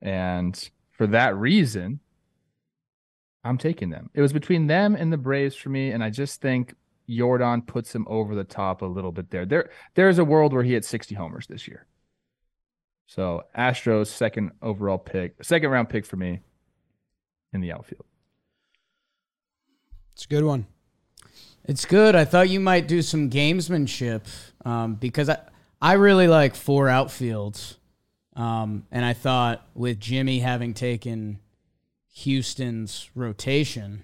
[0.02, 2.00] and for that reason,
[3.44, 4.11] I'm taking them.
[4.14, 6.74] It was between them and the Braves for me, and I just think
[7.09, 9.46] Yordan puts him over the top a little bit there.
[9.46, 11.87] There, there's a world where he had 60 homers this year.
[13.06, 16.40] So Astros second overall pick, second round pick for me
[17.52, 18.04] in the outfield.
[20.12, 20.66] It's a good one.
[21.64, 22.14] It's good.
[22.14, 24.22] I thought you might do some gamesmanship
[24.64, 25.38] um, because I,
[25.81, 27.77] I really like four outfields.
[28.37, 31.40] Um, and I thought with Jimmy having taken
[32.14, 34.03] Houston's rotation,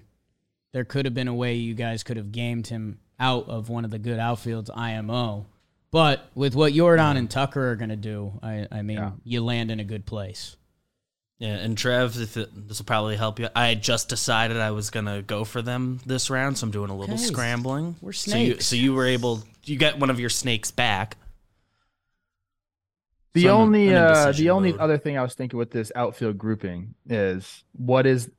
[0.73, 3.85] there could have been a way you guys could have gamed him out of one
[3.85, 5.45] of the good outfields IMO.
[5.91, 9.11] But with what Yordan and Tucker are going to do, I, I mean, Yeah.
[9.23, 10.55] you land in a good place.
[11.39, 13.47] Yeah, and Trev, if it, this will probably help you.
[13.55, 16.97] I just decided I was gonna go for them this round, so I'm doing a
[16.97, 17.23] little Okay.
[17.25, 17.95] scrambling.
[18.01, 18.65] We're So you, snakes.
[18.65, 21.15] so you were able, you get one of your snakes back.
[23.33, 24.79] The So I'm- only I'm uh, decision the only mode.
[24.81, 28.31] other thing I was thinking with this outfield grouping is what is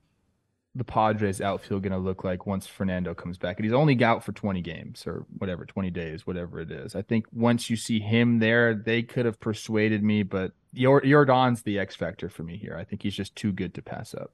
[0.75, 3.57] the Padres outfield going to look like once Fernando comes back?
[3.59, 6.95] And he's only out for 20 games or whatever, 20 days, whatever it is.
[6.95, 11.63] I think once you see him there, they could have persuaded me, but Jor- Yordan's
[11.63, 12.77] the X factor for me here.
[12.79, 14.33] I think he's just too good to pass up.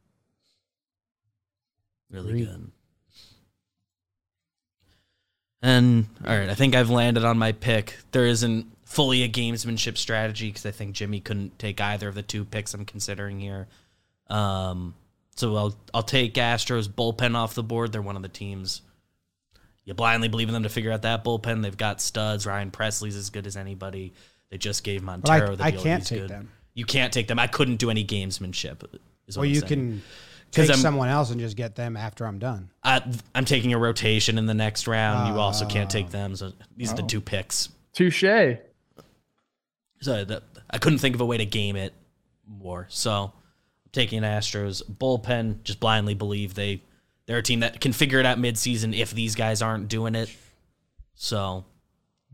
[2.11, 2.47] Really Agreed.
[2.47, 2.71] good.
[5.65, 7.97] And all right, I think I've landed on my pick.
[8.13, 12.23] There isn't fully a gamesmanship strategy because I think Jimmy couldn't take either of the
[12.23, 13.67] two picks I'm considering here.
[14.29, 14.95] Um,
[15.37, 17.93] so I'll I'll take Astros bullpen off the board.
[17.93, 18.83] They're one of the teams
[19.87, 21.63] you blindly believe in them to figure out that bullpen.
[21.63, 22.47] They've got studs.
[22.47, 24.13] Ryan Pressly's as good as anybody.
[24.51, 25.83] They just gave Montero the I deal.
[25.83, 26.31] can't He's take good.
[26.31, 26.51] them.
[26.75, 27.39] You can't take them.
[27.39, 28.83] I couldn't do any gamesmanship.
[29.27, 29.69] Is what Well, you saying.
[29.69, 30.03] can
[30.55, 32.71] take I'm- someone else and just get them after I'm done.
[32.83, 33.03] I,
[33.35, 35.33] I'm taking a rotation in the next round.
[35.35, 36.11] you also can't take oh.
[36.11, 36.37] them.
[36.37, 37.07] So these are the Oh.
[37.07, 37.69] two picks.
[37.93, 38.23] Touche.
[40.01, 41.95] So that, I couldn't think of a way to game it
[42.47, 42.87] more.
[42.91, 45.63] So I'm taking Astros bullpen.
[45.63, 46.83] Just blindly believe they
[47.27, 50.29] they're a team that can figure it out midseason if these guys aren't doing it.
[51.15, 51.65] So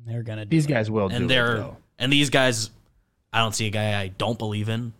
[0.04, 0.68] They're gonna do These it.
[0.68, 1.28] guys will and it.
[1.28, 1.76] they're though.
[1.98, 2.70] and these guys,
[3.32, 4.92] I don't see a guy I don't believe in.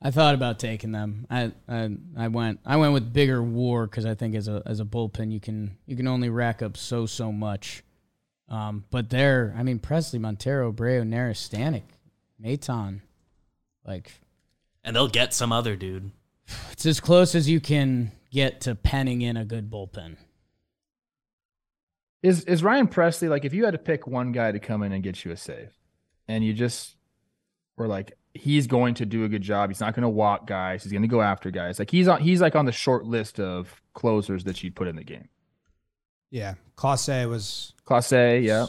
[0.00, 1.26] I thought about taking them.
[1.30, 4.80] I I, I went I went with bigger war because I think as a as
[4.80, 7.82] a bullpen you can you can only rack up so so much.
[8.48, 11.82] Um, but they're I mean Pressly, Montero, Breo, Neris, Stanek,
[12.42, 13.00] Maton,
[13.86, 14.12] like
[14.84, 16.12] And they'll get some other dude.
[16.72, 20.16] it's as close as you can get to penning in a good bullpen.
[22.22, 24.92] Is is Ryan Pressly like if you had to pick one guy to come in
[24.92, 25.72] and get you a save,
[26.28, 26.96] and you just
[27.76, 29.70] were like he's going to do a good job.
[29.70, 30.82] He's not going to walk guys.
[30.82, 31.78] He's going to go after guys.
[31.78, 34.96] Like he's on he's like on the short list of closers that you'd put in
[34.96, 35.28] the game.
[36.30, 38.66] Yeah, Clase was Class A, yeah.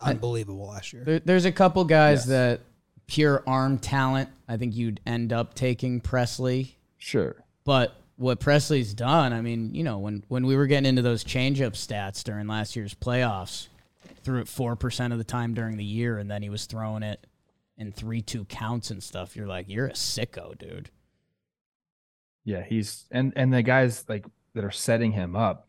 [0.00, 1.04] unbelievable last year.
[1.04, 2.26] There, there's a couple guys Yes.
[2.26, 2.60] that
[3.06, 4.30] pure arm talent.
[4.48, 6.72] I think you'd end up taking Pressly.
[6.96, 7.36] Sure.
[7.64, 11.22] But what Pressly's done, I mean, you know, when when we were getting into those
[11.24, 13.68] changeup stats during last year's playoffs,
[14.24, 17.02] threw it four percent of the time during the year, and then he was throwing
[17.02, 17.24] it
[17.78, 19.34] in three two counts and stuff.
[19.36, 20.90] You're like, you're a sicko, dude.
[22.44, 25.68] Yeah, he's and and the guys like that are setting him up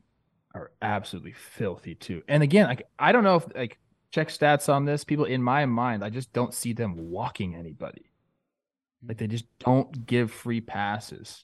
[0.55, 2.23] are absolutely filthy too.
[2.27, 3.77] And again, like I don't know if like
[4.11, 5.03] check stats on this.
[5.03, 8.09] People in my mind, I just don't see them walking anybody.
[9.07, 11.43] Like they just don't give free passes.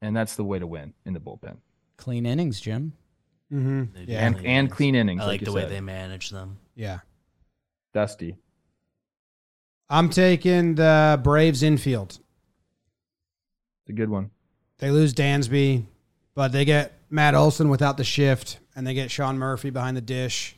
[0.00, 1.58] And that's the way to win in the bullpen.
[1.96, 2.92] Clean innings, Jim.
[3.52, 4.04] Mm-hmm.
[4.06, 4.72] Yeah, And clean and innings.
[4.72, 5.22] clean innings.
[5.22, 5.70] I like you the way said.
[5.70, 6.58] they manage them.
[6.74, 7.00] yeah.
[7.94, 8.36] Dusty.
[9.92, 12.12] I'm taking the Braves infield.
[12.12, 14.30] It's a good one.
[14.78, 15.84] They lose Dansby,
[16.34, 20.00] but they get Matt Olson without the shift, and they get Sean Murphy behind the
[20.00, 20.56] dish.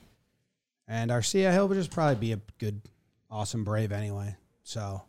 [0.86, 2.80] And Arcia, he'll just probably be a good,
[3.28, 4.36] awesome Brave anyway.
[4.62, 5.02] So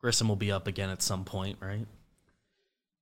[0.00, 1.86] Grissom will be up again at some point, right?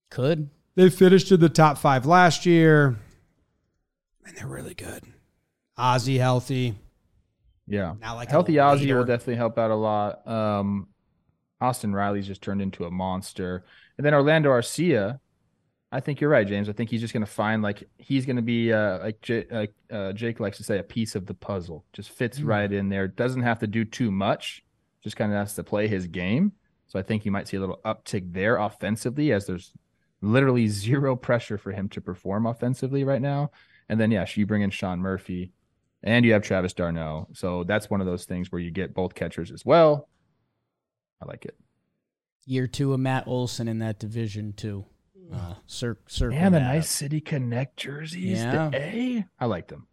[0.09, 2.97] Could they finished in the top five last year,
[4.25, 5.03] and they're really good.
[5.77, 6.77] Ozzy healthy,
[7.67, 7.95] Yeah.
[8.01, 10.27] not like Healthy Ozzy will definitely help out a lot.
[10.29, 10.89] Um,
[11.61, 13.65] Austin Riley's just turned into a monster.
[13.97, 15.19] And then Orlando Arcia,
[15.91, 16.69] I think you're right, James.
[16.69, 19.47] I think he's just going to find like he's going to be uh, like J-
[19.51, 21.85] like uh, Jake likes to say, a piece of the puzzle.
[21.93, 22.47] Just fits Hmm.
[22.47, 23.07] right in there.
[23.09, 24.63] Doesn't have to do too much.
[25.03, 26.53] Just kind of has to play his game.
[26.87, 29.73] So I think you might see a little uptick there offensively, as there's
[30.21, 33.51] literally zero pressure for him to perform offensively right now.
[33.89, 35.53] And then yes, you bring in Sean Murphy,
[36.05, 37.29] and you have Travis d'Arnaud.
[37.33, 40.09] So that's one of those things where you get both catchers as well.
[41.21, 41.57] I like it.
[42.47, 44.85] year two of Matt Olson in that division too.
[45.33, 46.87] Uh, cir- circle And the nice up.
[46.89, 48.39] City Connect jerseys.
[48.41, 48.69] Yeah.
[48.69, 49.25] The A.
[49.41, 49.87] I like them.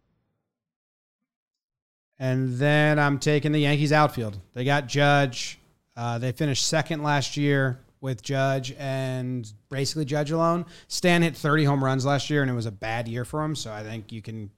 [2.18, 4.38] And then I'm taking the Yankees outfield.
[4.54, 5.58] They got Judge.
[5.96, 10.66] Uh, they finished second last year with Judge and basically Judge alone.
[10.88, 13.54] Stan hit 30 home runs last year, and it was a bad year for him.
[13.56, 14.50] So I think you can,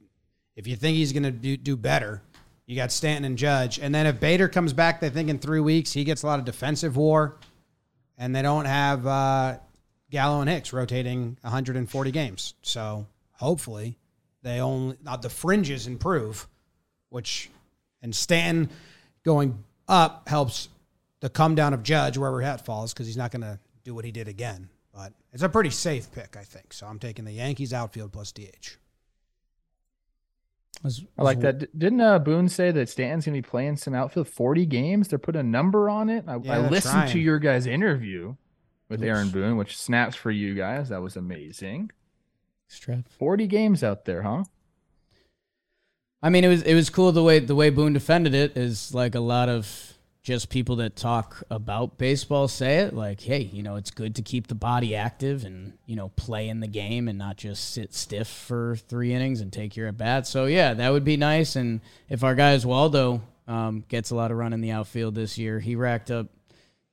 [0.56, 2.22] if you think he's going to do, do better,
[2.66, 3.78] you got Stanton and Judge.
[3.78, 6.38] And then if Bader comes back, they think in three weeks, he gets a lot
[6.38, 7.36] of defensive war.
[8.16, 9.58] And they don't have uh,
[10.10, 12.54] Gallo and Hicks rotating 140 games.
[12.62, 13.98] So hopefully
[14.42, 16.48] they only, not the fringes improve
[17.14, 17.48] which
[18.02, 18.68] and Stanton
[19.22, 20.68] going up helps
[21.20, 24.04] the come down of Judge wherever hat falls because he's not going to do what
[24.04, 24.68] he did again.
[24.92, 26.72] But it's a pretty safe pick, I think.
[26.72, 28.78] So I'm taking the Yankees outfield plus DH.
[30.84, 31.58] Was- I like was- that.
[31.58, 35.08] D- Didn't uh, Boone say that Stanton's going to be playing some outfield 40 games?
[35.08, 36.24] They're putting a number on it.
[36.28, 38.36] I, Yeah, I they're listened to your guys' interview
[38.88, 39.08] with Oops.
[39.08, 40.90] Aaron Boone, which snaps for you guys.
[40.90, 41.90] That was amazing.
[42.70, 43.04] Trev.
[43.18, 44.44] 40 games out there, huh?
[46.22, 48.94] I mean, it was it was cool the way the way Boone defended it is
[48.94, 49.93] like a lot of
[50.24, 54.22] just people that talk about baseball say it like, hey, you know, it's good to
[54.22, 57.94] keep the body active and you know play in the game and not just sit
[57.94, 60.26] stiff for three innings and take your at bat.
[60.26, 61.56] So yeah, that would be nice.
[61.56, 65.36] And if our guy Waldo um, gets a lot of run in the outfield this
[65.36, 66.28] year, he racked up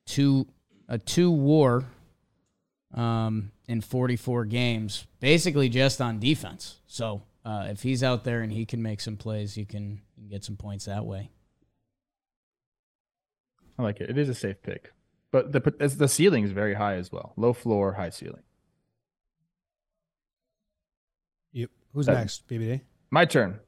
[0.06, 0.46] two
[0.90, 1.86] a two WAR
[2.94, 6.80] um, in 44 games, basically just on defense.
[6.86, 10.24] So uh, if he's out there and he can make some plays, you can, you
[10.24, 11.30] can get some points that way.
[13.78, 14.10] I like it.
[14.10, 14.92] It is a safe pick,
[15.32, 15.60] but the
[15.98, 17.34] the ceiling is very high as well.
[17.38, 18.44] Low floor, high ceiling.
[21.54, 21.70] Yep.
[21.94, 22.48] Who's Uh, next?
[22.48, 22.82] BBD.
[23.10, 23.60] My turn.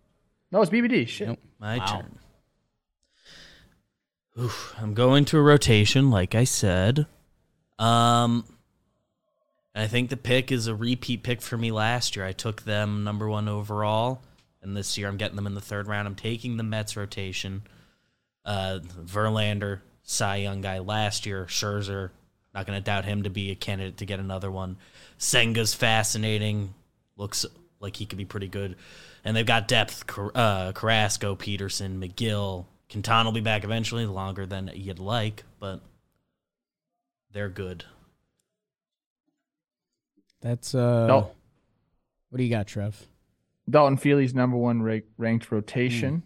[0.52, 1.08] No, it's BBD.
[1.08, 1.28] Shit.
[1.30, 1.40] Nope.
[1.60, 1.86] My Wow.
[1.86, 2.20] turn.
[4.40, 7.06] Oof, I'm going to a rotation, like I said.
[7.78, 8.46] Um,
[9.76, 12.26] I think the pick is a repeat pick for me last year.
[12.26, 14.22] I took them number one overall,
[14.62, 16.08] and this year I'm getting them in the third round.
[16.08, 17.64] I'm taking the Mets rotation.
[18.46, 21.46] Uh, Verlander, Cy Young guy last year.
[21.50, 22.12] Scherzer,
[22.54, 24.78] not going to doubt him to be a candidate to get another one.
[25.18, 26.74] Senga's fascinating.
[27.18, 27.46] Looks
[27.80, 28.76] like he could be pretty good.
[29.24, 30.04] And they've got depth.
[30.36, 32.66] Uh, Carrasco, Peterson, Megill.
[32.92, 35.82] Quintana will be back eventually, longer than you'd like, but
[37.32, 37.86] they're good.
[40.42, 41.32] That's uh, No.
[42.30, 43.08] what do you got, Trev?
[43.70, 44.82] Dalton Feely's number one
[45.18, 46.24] ranked rotation.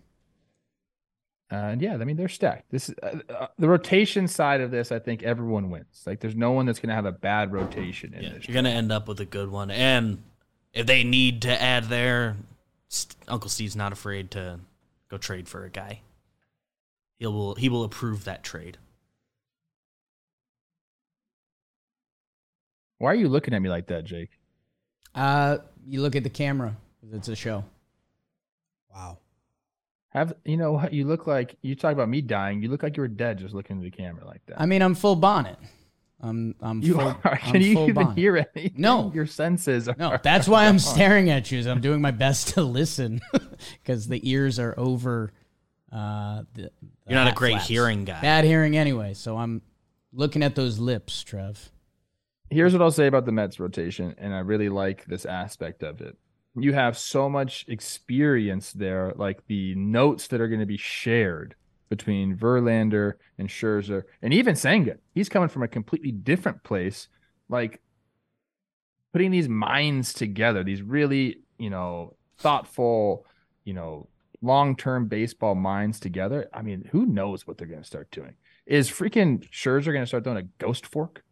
[1.50, 2.70] Uh, and yeah, I mean they're stacked.
[2.72, 4.92] This uh, uh, the rotation side of this.
[4.92, 6.04] I think everyone wins.
[6.06, 8.48] Like there's no one that's going to have a bad rotation in Yeah, this.
[8.48, 9.72] you're gonna end up with a good one.
[9.72, 10.22] And
[10.74, 12.36] if they need to add there,
[12.90, 14.60] St- Uncle Steve's not afraid to
[15.10, 16.02] go trade for a guy.
[17.18, 18.78] He will he will approve that trade.
[23.00, 24.32] Why are you looking at me like that, Jake?
[25.14, 26.76] Uh, you look at the camera.
[27.14, 27.64] it's a show.
[28.94, 29.20] Wow.
[30.10, 31.58] Have you know what you look like?
[31.62, 32.62] You talk about me dying.
[32.64, 34.60] You look like you were dead just looking at the camera like that.
[34.60, 35.58] I mean, I'm full bonnet.
[36.20, 37.02] I'm I'm you full.
[37.04, 37.20] are.
[37.44, 38.18] I'm Can you full even bonnet.
[38.18, 38.74] hear anything?
[38.78, 39.12] No.
[39.16, 39.88] your senses.
[39.88, 41.60] Are, No, that's why I'm staring at you.
[41.60, 43.22] Is I'm doing my best to listen
[43.84, 45.32] because the ears are over.
[45.92, 46.72] Uh, the, the
[47.08, 47.68] You're not a great flaps.
[47.68, 48.20] hearing guy.
[48.22, 49.14] Bad hearing anyway.
[49.14, 49.62] So I'm
[50.12, 51.72] looking at those lips, Trev.
[52.50, 56.02] Here's what I'll say about the Mets rotation, and I really like this aspect of
[56.02, 56.18] it.
[56.60, 61.56] You have so much experience there, like the notes that are going to be shared
[61.90, 64.98] between Verlander and Scherzer, and even Senga.
[65.14, 67.08] He's coming from a completely different place.
[67.48, 67.80] Like
[69.14, 73.26] putting these minds together, these really, you know, thoughtful,
[73.64, 74.10] you know,
[74.42, 76.50] long-term baseball minds together.
[76.54, 78.36] I mean, who knows what they're going to start doing?
[78.66, 81.24] Is freaking Scherzer going to start doing a ghost fork?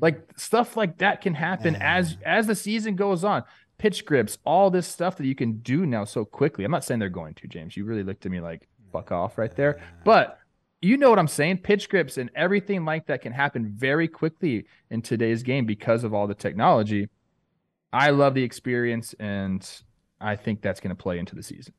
[0.00, 3.44] Like stuff like that can happen as as the season goes on.
[3.78, 6.64] Pitch grips, all this stuff that you can do now so quickly.
[6.64, 7.76] I'm not saying they're going to, James.
[7.76, 9.80] You really looked at me like fuck off right there.
[10.04, 10.38] But
[10.82, 11.58] you know what I'm saying?
[11.58, 16.14] Pitch grips and everything like that can happen very quickly in today's game because of
[16.14, 17.08] all the technology.
[17.92, 19.68] I love the experience and
[20.20, 21.74] I think that's going to play into the season.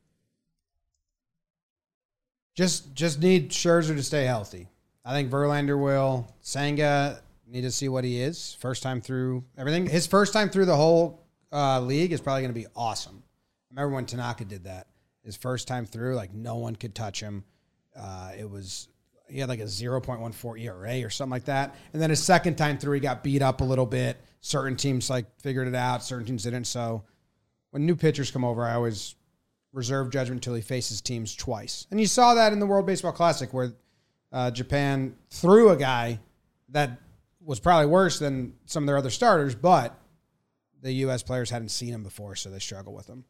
[2.56, 4.67] Just just need Scherzer to stay healthy.
[5.06, 6.36] I think Verlander will.
[6.41, 9.88] Senga need to see what he is first time through everything.
[9.88, 13.23] His first time through the whole uh, league is probably going to be awesome.
[13.71, 14.88] I remember when Tanaka did that.
[15.23, 17.43] His first time through, like no one could touch him.
[17.95, 18.88] Uh, it was
[19.29, 21.75] he had like a 0.14 ERA or something like that.
[21.91, 24.17] And then his second time through, he got beat up a little bit.
[24.39, 26.03] Certain teams like figured it out.
[26.03, 26.65] Certain teams didn't.
[26.65, 27.03] So
[27.71, 29.15] when new pitchers come over, I always
[29.73, 31.88] reserve judgment until he faces teams twice.
[31.91, 33.73] And you saw that in the World Baseball Classic where
[34.31, 36.19] uh, Japan threw a guy
[36.69, 36.99] that
[37.47, 39.97] was probably worse than some of their other starters, but
[40.81, 41.23] the U.S.
[41.23, 43.23] players hadn't seen him before, so they struggle with him.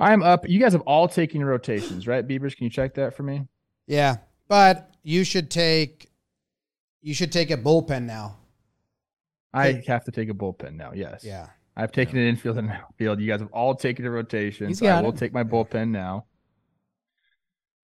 [0.00, 0.48] I'm up.
[0.48, 2.26] You guys have all taken your rotations, right?
[2.26, 3.46] Beavers, can you check that for me?
[3.86, 4.16] Yeah,
[4.48, 6.08] but you should take
[7.02, 8.38] you should take a bullpen now.
[9.52, 10.92] I have to take a bullpen now.
[10.94, 11.22] Yes.
[11.22, 11.48] Yeah.
[11.76, 13.20] I've taken an infield and an outfield.
[13.20, 14.74] You guys have all taken a rotation.
[14.74, 15.18] So I will it.
[15.18, 16.24] take my bullpen now.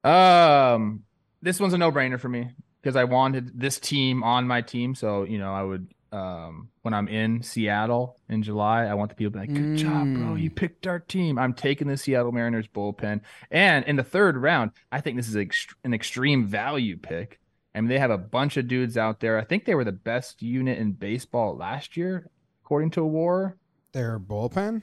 [0.04, 1.04] Um,
[1.42, 2.50] this one's a no-brainer for me
[2.80, 4.94] because I wanted this team on my team.
[4.94, 9.16] So you know, I would um when I'm in Seattle in July, I want the
[9.16, 10.34] people to be like, "Good job, bro!
[10.34, 10.42] Mm.
[10.42, 14.72] You picked our team." I'm taking the Seattle Mariners bullpen, and in the third round,
[14.90, 17.40] I think this is ext- an extreme value pick.
[17.74, 19.38] I mean, they have a bunch of dudes out there.
[19.38, 22.28] I think they were the best unit in baseball last year,
[22.62, 23.56] according to WAR.
[23.92, 24.82] Their bullpen?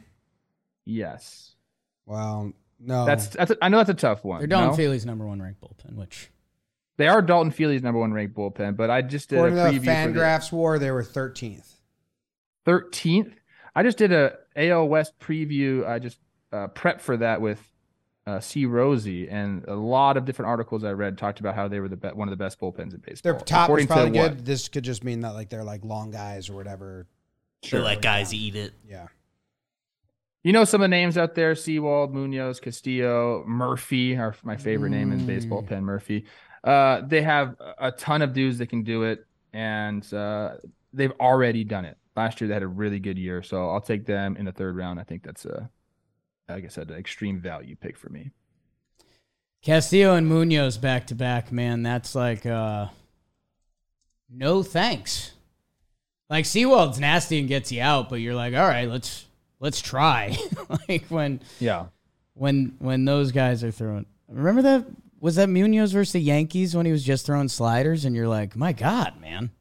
[0.86, 1.56] Yes.
[2.08, 3.06] Well, no.
[3.06, 4.40] That's that's a, I know that's a tough one.
[4.40, 4.74] They're Don no?
[4.74, 6.32] Feely's number one ranked bullpen, which
[7.00, 9.64] They are Dalton Feely's number one ranked bullpen, but I just did a according to
[9.64, 11.76] the preview for the Fangraphs war, they were 13th.
[12.68, 13.32] 13th.
[13.74, 15.88] I just did a AL West preview.
[15.88, 16.20] I just
[16.52, 17.62] uh, prepped for that with
[18.28, 18.66] uh, C.
[18.66, 21.96] Rosie, and a lot of different articles I read talked about how they were the
[21.96, 23.32] be- one of the best bullpens in baseball.
[23.32, 24.36] Their top was According to probably what?
[24.36, 24.46] good.
[24.46, 27.08] This could just mean that like they're like long guys or whatever.
[27.72, 28.74] They let guys eat it.
[28.86, 29.08] Yeah.
[30.44, 34.18] You know some of the names out there: Sewald, Munoz, Castillo, Murphy.
[34.18, 35.64] Are my favorite name in baseball.
[35.64, 35.68] Mm.
[35.68, 36.26] Penn Murphy.
[36.64, 39.26] Uh, they have a- ton of dudes that can do it.
[39.54, 40.56] and uh,
[40.94, 41.98] they've already done it.
[42.16, 44.76] Last year they had a really good year, so I'll take them in the third
[44.76, 45.00] round.
[45.00, 45.70] I think that's a,
[46.50, 48.32] like I said, an extreme value pick for me.
[49.62, 51.82] Castillo and Munoz back to back, man.
[51.84, 52.88] That's like uh
[54.30, 55.32] no thanks.
[56.30, 59.26] Like Sewald's nasty and gets you out, but you're like, all right, let's
[59.60, 60.38] let's try.
[60.90, 61.88] like when Yeah,
[62.36, 64.06] when when those guys are throwing.
[64.28, 64.86] Remember that
[65.22, 68.56] was that Munoz versus the Yankees when he was just throwing sliders, and you're like,
[68.56, 69.52] my God, man.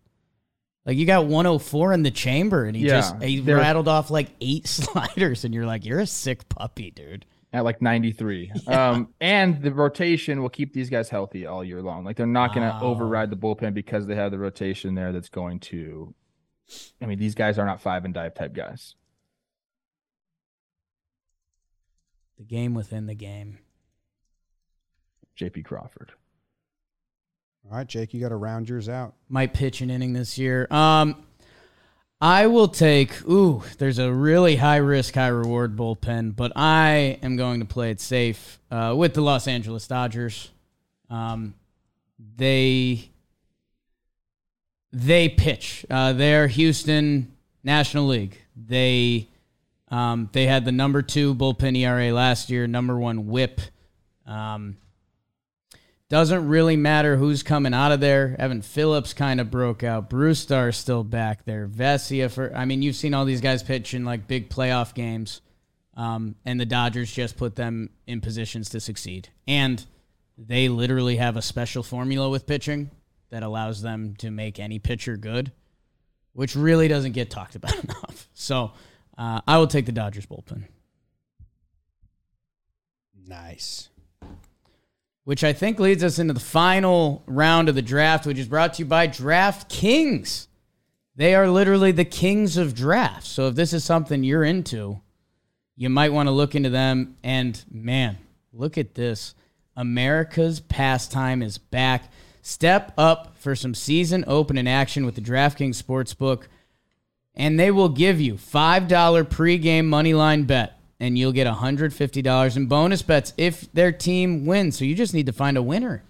[0.87, 4.29] Like you got 104 in the chamber, and he Yeah, just he rattled off like
[4.41, 7.27] eight sliders, and you're like, you're a sick puppy, dude.
[7.53, 8.53] at like 93.
[8.69, 12.05] Um, and the rotation will keep these guys healthy all year long.
[12.05, 12.81] Like they're not going to Wow.
[12.83, 16.15] override the bullpen because they have the rotation there that's going to.
[17.03, 18.95] I mean, these guys are not five and dive type guys.
[22.39, 23.59] The game within the game.
[25.39, 26.13] JP Crawford.
[27.71, 29.15] All right, Jake, you got to round yours out.
[29.29, 30.67] might pitch an inning this year.
[30.71, 31.17] Um,
[32.21, 33.23] I will take.
[33.29, 37.91] Ooh, there's a really high risk, high reward bullpen, but I am going to play
[37.91, 40.51] it safe uh, with the Los Angeles Dodgers.
[41.11, 41.55] Um,
[42.37, 43.11] they
[44.93, 45.87] they pitch.
[45.89, 47.33] Uh, they're Houston
[47.63, 48.39] National League.
[48.57, 49.29] They
[49.89, 53.61] um, they had the number two bullpen ERA last year, number one WHIP.
[54.27, 54.77] Um,
[56.09, 58.35] doesn't really matter who's coming out of there.
[58.39, 60.09] Evan Phillips kind of broke out.
[60.09, 61.69] Brusdar still back there.
[61.69, 65.43] Vesia for I mean, you've seen all these guys pitch in like big playoff games.
[65.95, 69.29] Um, and the Dodgers just put them in positions to succeed.
[69.49, 69.85] And
[70.39, 72.93] they literally have a special formula with pitching
[73.31, 75.51] that allows them to make any pitcher good,
[76.33, 78.29] which really doesn't get talked about enough.
[78.33, 78.73] So
[79.19, 80.65] uh, I will take the Dodgers bullpen.
[83.27, 83.89] Nice.
[85.29, 88.73] Which I think leads us into the final round of the draft, which is brought
[88.73, 90.47] to you by DraftKings.
[91.17, 93.29] They are literally the kings of drafts.
[93.29, 95.03] So if this is something you're into,
[95.77, 97.19] you might want to look into them.
[97.23, 98.17] And man,
[98.55, 99.35] look at this.
[99.77, 102.11] America's pastime is back.
[102.41, 106.45] Step up for some season opening action with the DraftKings Sportsbook
[107.35, 108.89] and they will give you $5
[109.25, 114.79] pregame moneyline bet and you'll get $150 in bonus bets if their team wins.
[114.79, 116.03] So you just need to find a winner.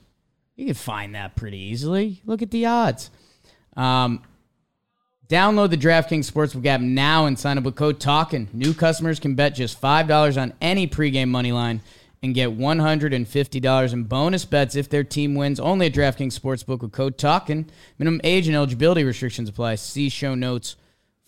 [0.57, 2.21] You can find that pretty easily.
[2.25, 3.11] Look at the odds.
[3.77, 4.23] Um,
[5.29, 8.49] download the draftkings sportsbook app now and sign up with code talkin.
[8.53, 11.81] New customers can bet just $5 on any pregame money line
[12.23, 15.61] and get $150 in bonus bets if their team wins.
[15.61, 17.71] Only at draftkings sportsbook with code talkin.
[17.99, 19.77] Minimum age and eligibility restrictions apply.
[19.77, 20.77] See show notes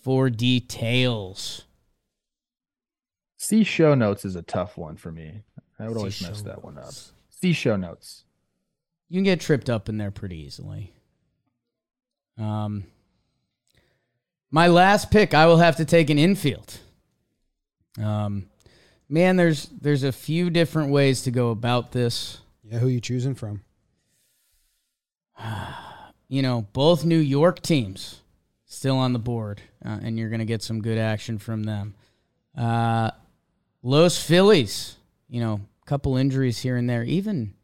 [0.03, 1.67] for details.
[3.43, 5.45] See show notes is a tough one for me.
[5.79, 6.85] I would always mess that one up.
[6.85, 7.13] notes.
[7.31, 8.25] See show notes.
[9.09, 10.93] You can get tripped up in there pretty easily.
[12.37, 12.85] Um,
[14.51, 16.81] my last pick, I will have to take an infield.
[17.99, 18.51] Um,
[19.09, 22.43] man, there's there's a few different ways to go about this.
[22.63, 23.63] Yeah, who you choosing from?
[26.29, 28.21] You know, both New York teams
[28.65, 31.97] still on the board, uh, and you're going to get some good action from them.
[32.57, 33.11] Uh,
[33.83, 34.97] Los Phillies,
[35.29, 37.03] you know, a couple injuries here and there.
[37.03, 37.55] Even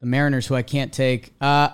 [0.00, 1.32] the Mariners, who I can't take.
[1.40, 1.70] Uh,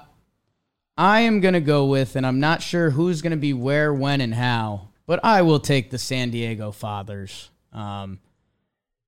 [0.98, 3.92] I am going to go with, and I'm not sure who's going to be where,
[3.92, 7.50] when, and how, but I will take the San Diego Fathers.
[7.72, 8.18] Um,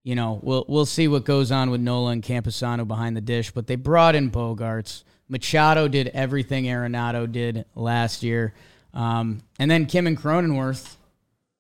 [0.05, 3.51] you know, we'll we'll see what goes on with Nola and Campusano behind the dish,
[3.51, 5.03] but they brought in Bogaerts.
[5.29, 8.55] Machado did everything Arenado did last year,
[8.95, 10.97] um, and then Kim and Cronenworth,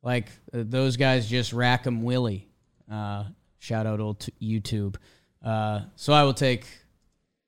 [0.02, 2.48] like uh, those guys just rack 'em Willie.
[2.90, 3.24] Uh,
[3.58, 4.96] shout out old t- YouTube.
[5.42, 6.66] Uh, so I will take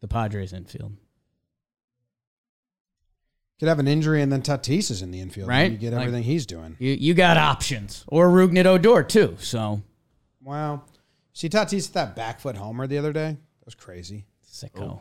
[0.01, 0.92] the Padres infield.
[3.59, 5.48] Could have an injury and then Tatis is in the infield.
[5.48, 5.70] Right?
[5.70, 6.76] You get Like- everything he's doing.
[6.78, 9.36] You you got options or Rougned Odor too.
[9.38, 9.82] So
[10.42, 10.84] Wow.
[11.34, 13.32] See Tatis hit that back foot homer the other day?
[13.32, 14.24] That was crazy.
[14.51, 15.01] sicko.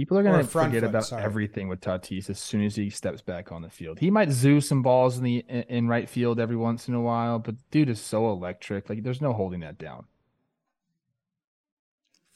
[0.00, 1.22] People are going to forget foot, about sorry.
[1.22, 3.98] everything with Tatis as soon as he steps back on the field.
[3.98, 7.00] He might zoo some balls in the in, in right field every once in a
[7.02, 8.88] while, but dude is so electric.
[8.88, 10.06] Like there's no holding that down.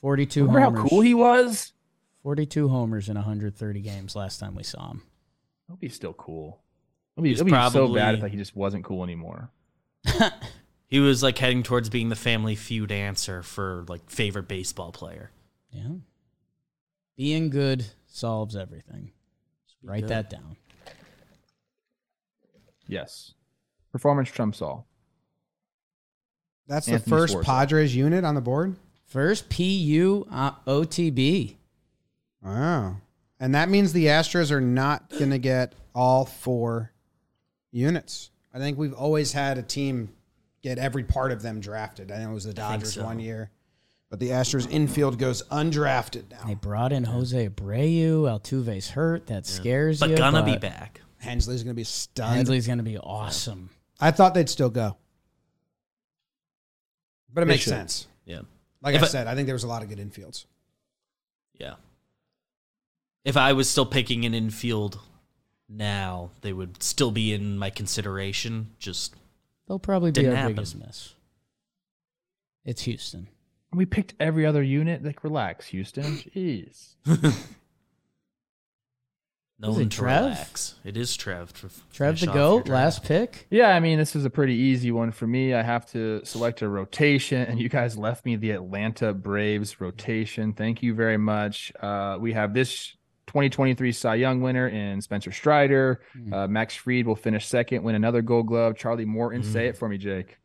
[0.01, 0.83] Forty-two Remember homers.
[0.83, 1.73] how cool he was?
[2.23, 5.03] Forty-two homers in 130 games last time we saw him.
[5.69, 6.61] I hope he's still cool.
[7.17, 9.51] It'll be, He's it'll be so bad probably- if like, he just wasn't cool anymore.
[10.87, 15.33] He was like heading towards being the family feud answer for like favorite baseball player.
[15.73, 15.89] Yeah.
[17.17, 19.13] Being good solves everything.
[19.83, 20.11] Be Write good.
[20.11, 20.57] that down.
[22.87, 23.35] Yes,
[23.93, 24.87] performance trumps all.
[26.67, 27.47] That's Anthony the first Sforza.
[27.47, 28.77] Padres unit on the board?
[29.07, 31.57] First PU uh, OTB.
[32.43, 32.97] Wow.
[33.39, 36.93] And that means the Astros are not going to get all four
[37.71, 38.31] units.
[38.53, 40.11] I think we've always had a team
[40.63, 42.11] get every part of them drafted.
[42.11, 43.05] I know it was the Dodgers so.
[43.05, 43.51] one year,
[44.11, 46.45] but the Astros infield goes undrafted now.
[46.47, 48.23] They brought in Jose Abreu.
[48.23, 49.27] Altuve's hurt.
[49.27, 50.07] That scares you.
[50.07, 50.17] But you.
[50.17, 51.01] gonna be back.
[51.19, 52.37] Hensley's going to be a stud.
[52.37, 53.71] Hensley's going to be awesome.
[53.99, 54.97] I thought they'd still go,
[57.33, 57.71] but it They makes should.
[57.71, 58.07] sense.
[58.27, 58.41] Yeah.
[58.83, 60.45] Like If I I- said, I think there was a lot of good infields.
[61.59, 61.75] Yeah.
[63.25, 64.99] If I was still picking an infield
[65.69, 68.73] now, they would still be in my consideration.
[68.79, 69.15] Just
[69.67, 70.57] They'll probably be Didn't our happen.
[70.57, 71.15] biggest miss.
[72.67, 73.29] It's Houston.
[73.75, 75.03] We picked every other unit.
[75.05, 76.05] Like, relax, Houston.
[76.35, 76.95] Jeez.
[77.07, 77.15] no
[79.71, 80.23] Is one it to Trev?
[80.25, 80.75] relax.
[80.85, 81.53] It is Trev.
[81.55, 82.85] to f- Trev finish the off your GOAT, draft.
[82.85, 83.47] last pick.
[83.51, 85.55] Yeah, I mean, this is a pretty easy one for me.
[85.55, 90.53] I have to select a rotation, and you guys left me the Atlanta Braves rotation.
[90.53, 91.73] Thank you very much.
[91.81, 92.95] Uh, we have this
[93.29, 96.01] 2023 Cy Young winner in Spencer Strider.
[96.33, 98.77] Uh, Max Fried will finish second, win another Gold Glove.
[98.77, 100.39] Charlie Morton, say it for me, Jake.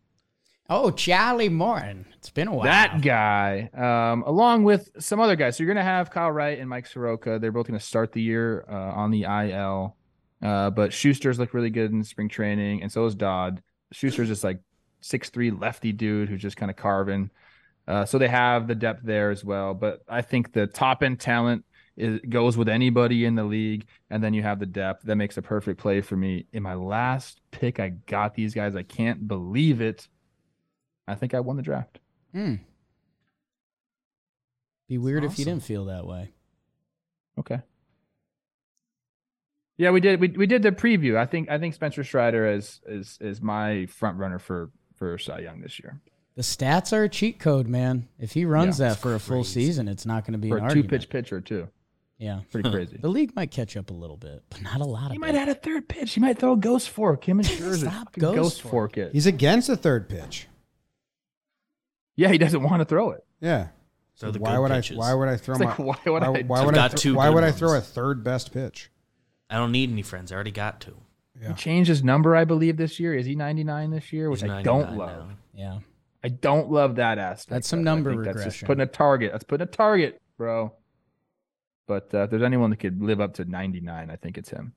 [0.70, 2.05] Oh, Charlie Morton.
[2.17, 2.65] It's been a while.
[2.65, 5.57] That guy, um, along with some other guys.
[5.57, 7.39] So you're going to have Kyle Wright and Mike Soroka.
[7.39, 9.95] They're both going to start the year uh, on the IL.
[10.43, 13.63] Uh, but Shuster's looked really good in spring training, and so is Dodd.
[13.91, 14.59] Shuster's just like
[15.01, 17.32] six three lefty dude who's just kind of carving.
[17.88, 19.74] Uh, so they have the depth there as well.
[19.74, 21.65] But I think the top end talent
[21.97, 25.38] is, goes with anybody in the league, and then you have the depth that makes
[25.38, 26.45] a perfect play for me.
[26.53, 28.76] In my last pick, I got these guys.
[28.76, 30.07] I can't believe it.
[31.10, 31.99] I think I won the draft.
[32.34, 32.55] Hmm.
[34.88, 36.32] Be weird if you didn't feel that way.
[37.38, 37.60] Okay.
[39.78, 40.20] Yeah, we did.
[40.20, 41.16] We, we did the preview.
[41.18, 45.39] I think I think Spencer Strider is is is my front runner for for Cy
[45.39, 46.01] Young this year
[46.36, 48.10] The stats are a cheat code, man.
[48.20, 49.66] If he runs Yeah, that for a full crazy.
[49.68, 50.89] season, it's not going to be for an a two argument.
[50.89, 51.70] pitch pitcher too.
[52.18, 52.41] Yeah.
[52.51, 52.97] Pretty crazy.
[52.97, 55.14] The league might catch up a little bit, but not a lot of it.
[55.14, 55.38] He of might it.
[55.38, 56.16] add a third pitch.
[56.16, 57.24] He might throw a ghost fork.
[57.24, 58.72] Him and Scherzer Stop ghost ghost, fork.
[58.72, 59.14] fork it.
[59.14, 60.48] He's against the third pitch.
[62.20, 63.24] Yeah, he doesn't want to throw it.
[63.39, 63.70] Yeah.
[64.15, 64.97] So, the why good would pitches.
[64.97, 64.99] I?
[64.99, 65.70] Why would I throw It's my?
[65.70, 66.30] like, why would why, I?
[66.43, 66.78] why You've would I?
[66.78, 68.91] got th- two why would I throw a third best pitch?
[69.49, 70.32] I don't need any friends.
[70.32, 70.97] I already got two.
[71.41, 71.49] Yeah.
[71.49, 73.13] He changed his number, I believe, this year.
[73.15, 74.30] Is he 99 this year?
[74.30, 75.30] Which He's I don't love.
[75.30, 75.36] now.
[75.53, 75.80] Yeah.
[76.22, 77.49] I don't love that aspect.
[77.49, 78.65] That's some of number think That's just regression.
[78.67, 79.32] putting a target.
[79.32, 80.74] That's putting a target, bro.
[81.88, 84.74] But uh, if there's anyone that could live up to 99, I think it's him.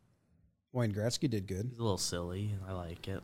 [0.73, 1.67] Wayne Gretzky did good.
[1.69, 2.55] He's a little silly.
[2.69, 3.21] I like it.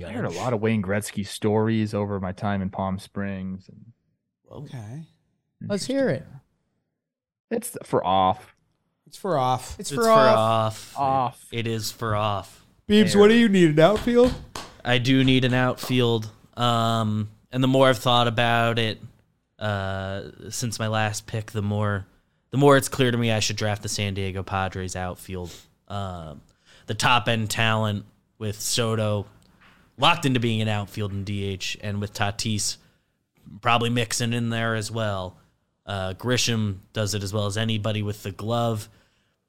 [0.00, 3.68] I heard a lot of Wayne Gretzky stories over my time in Palm Springs.
[3.68, 3.92] And
[4.50, 5.02] Okay.
[5.66, 6.26] Let's hear it.
[7.50, 8.54] it's for off.
[9.06, 9.78] It's for off.
[9.78, 10.36] It's, It's for, for off.
[10.36, 10.98] off.
[10.98, 11.46] Off.
[11.52, 12.64] It is for off.
[12.88, 13.70] Beebs, what do you need?
[13.70, 14.34] An outfield?
[14.84, 16.30] I do need an outfield.
[16.56, 19.00] Um, and the more I've thought about it,
[19.58, 22.06] uh, since my last pick, the more,
[22.50, 25.52] the more it's clear to me I should draft the San Diego Padres outfield.
[25.88, 26.40] Um,
[26.86, 28.04] the top end talent
[28.38, 29.26] with Soto
[30.02, 32.76] locked into being an outfield and DH, and with Tatis
[33.60, 35.38] probably mixing in there as well.
[35.86, 38.88] Uh, Grisham does it as well as anybody with the glove.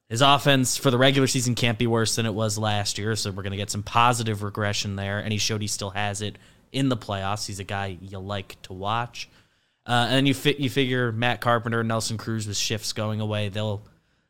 [0.09, 3.31] His offense for the regular season can't be worse than it was last year, so
[3.31, 5.19] we're going to get some positive regression there.
[5.19, 6.37] And he showed he still has it
[6.71, 7.47] in the playoffs.
[7.47, 9.29] He's a guy you like to watch.
[9.87, 13.49] Uh, and you fi- you figure Matt Carpenter, and Nelson Cruz with shifts going away,
[13.49, 13.83] they'll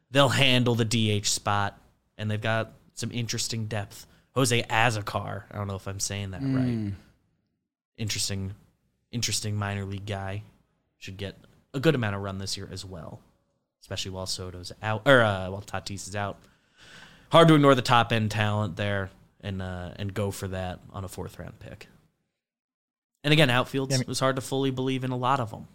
[0.10, 1.80] they'll handle the DH spot,
[2.18, 4.08] and they've got some interesting depth.
[4.36, 6.92] Jose Azocar, I don't know if I'm saying that right.
[7.98, 8.54] Interesting,
[9.12, 10.44] interesting minor league guy.
[10.98, 11.38] Should get
[11.74, 13.20] a good amount of run this year as well
[13.84, 16.38] especially while Soto's out or uh, while Tatis is out.
[17.32, 19.10] Hard to ignore the top end talent there
[19.42, 21.88] and uh, and go for that on a fourth round pick.
[23.26, 25.40] And again, outfields Yeah, I mean- it was hard to fully believe in a lot
[25.40, 25.68] of them.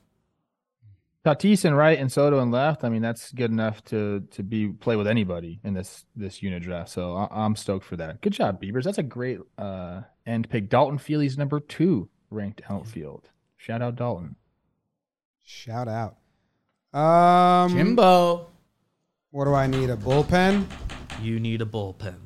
[1.24, 2.84] Tatis and right and Soto and left.
[2.84, 6.62] I mean, that's good enough to to be play with anybody in this this unit
[6.62, 6.90] draft.
[6.90, 8.20] So I, I'm stoked for that.
[8.20, 8.84] Good job, Beavers.
[8.84, 10.68] That's a great uh end pick.
[10.68, 13.30] Dalton Feely's number two ranked outfield.
[13.56, 14.36] Shout out Dalton.
[15.42, 16.16] Shout out.
[16.98, 18.50] Um, Jimbo.
[19.30, 19.90] What do I need?
[19.90, 20.66] A bullpen?
[21.20, 22.16] You need a bullpen.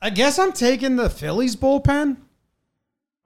[0.00, 2.18] I guess I'm taking the Phillies bullpen.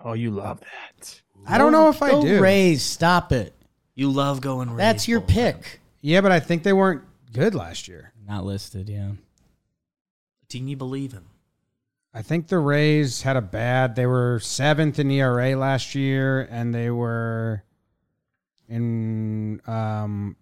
[0.01, 1.23] Oh, you love that.
[1.47, 2.41] I don't know if I Go do.
[2.41, 3.55] Rays, stop it.
[3.95, 4.71] You love going.
[4.71, 5.27] Rays That's your bullpen.
[5.29, 5.81] pick.
[6.01, 8.13] Yeah, but I think they weren't good last year.
[8.27, 9.13] Not listed, yeah.
[10.49, 11.25] Team you believe in.
[12.15, 13.97] I think the Rays had a bad.
[13.97, 17.63] They were seventh in ERA last year, and they were
[18.69, 19.61] in.
[19.67, 20.37] Um,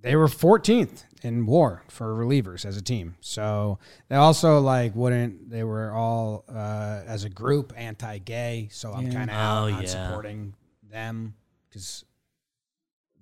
[0.00, 3.16] they were 14th in WAR for relievers as a team.
[3.20, 5.50] So they also like wouldn't.
[5.50, 8.68] They were all uh, as a group anti-gay.
[8.70, 9.12] So I'm Yeah.
[9.12, 9.86] kind of out Oh, yeah.
[9.86, 10.54] supporting
[10.88, 11.34] them
[11.68, 12.04] because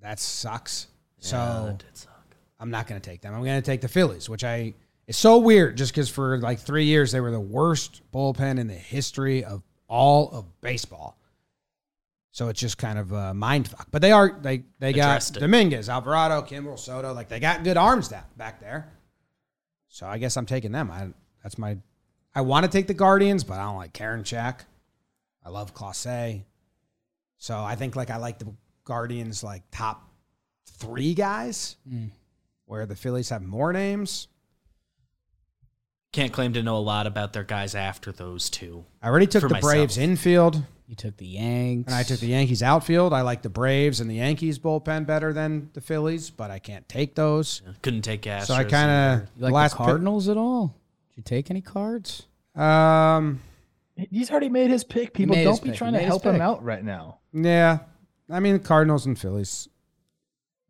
[0.04, 0.88] that sucks.
[1.18, 2.36] Yeah, so that did suck.
[2.60, 3.34] I'm not going to take them.
[3.34, 4.74] I'm going to take the Phillies, which I
[5.06, 8.66] it's so weird just because for like three years they were the worst bullpen in
[8.66, 11.18] the history of all of baseball.
[12.32, 13.88] So it's just kind of a mind fuck.
[13.90, 15.40] But they are they they got it.
[15.40, 17.12] Dominguez, Alvarado, Kimbrel, Soto.
[17.12, 18.92] Like they got good arms down back there.
[19.88, 20.90] So I guess I'm taking them.
[20.90, 21.08] I
[21.42, 21.78] that's my
[22.34, 24.60] I want to take the Guardians, but I don't like Karinchak.
[25.44, 26.42] I love Clase.
[27.36, 28.52] So I think like I like the
[28.84, 30.08] Guardians like top
[30.66, 31.76] three guys,
[32.66, 34.28] where the Phillies have more names.
[36.12, 38.84] Can't claim to know a lot about their guys after those two.
[39.02, 41.88] I already took For the Braves infield, You took the Yanks.
[41.88, 43.12] and I took the Yankees outfield.
[43.12, 46.88] I like the Braves and the Yankees bullpen better than the Phillies, but I can't
[46.88, 47.62] take those.
[47.82, 48.46] Couldn't take Astros.
[48.46, 48.90] so I kind
[49.22, 50.76] of like last the pick- Cardinals at all?
[51.10, 52.26] Did you take any cards?
[52.54, 53.40] um,
[53.96, 55.14] He's already made his pick.
[55.14, 55.78] People don't be pick.
[55.78, 57.18] trying He to made his help him out right now.
[57.32, 57.78] yeah,
[58.30, 59.68] I mean Cardinals and Phillies.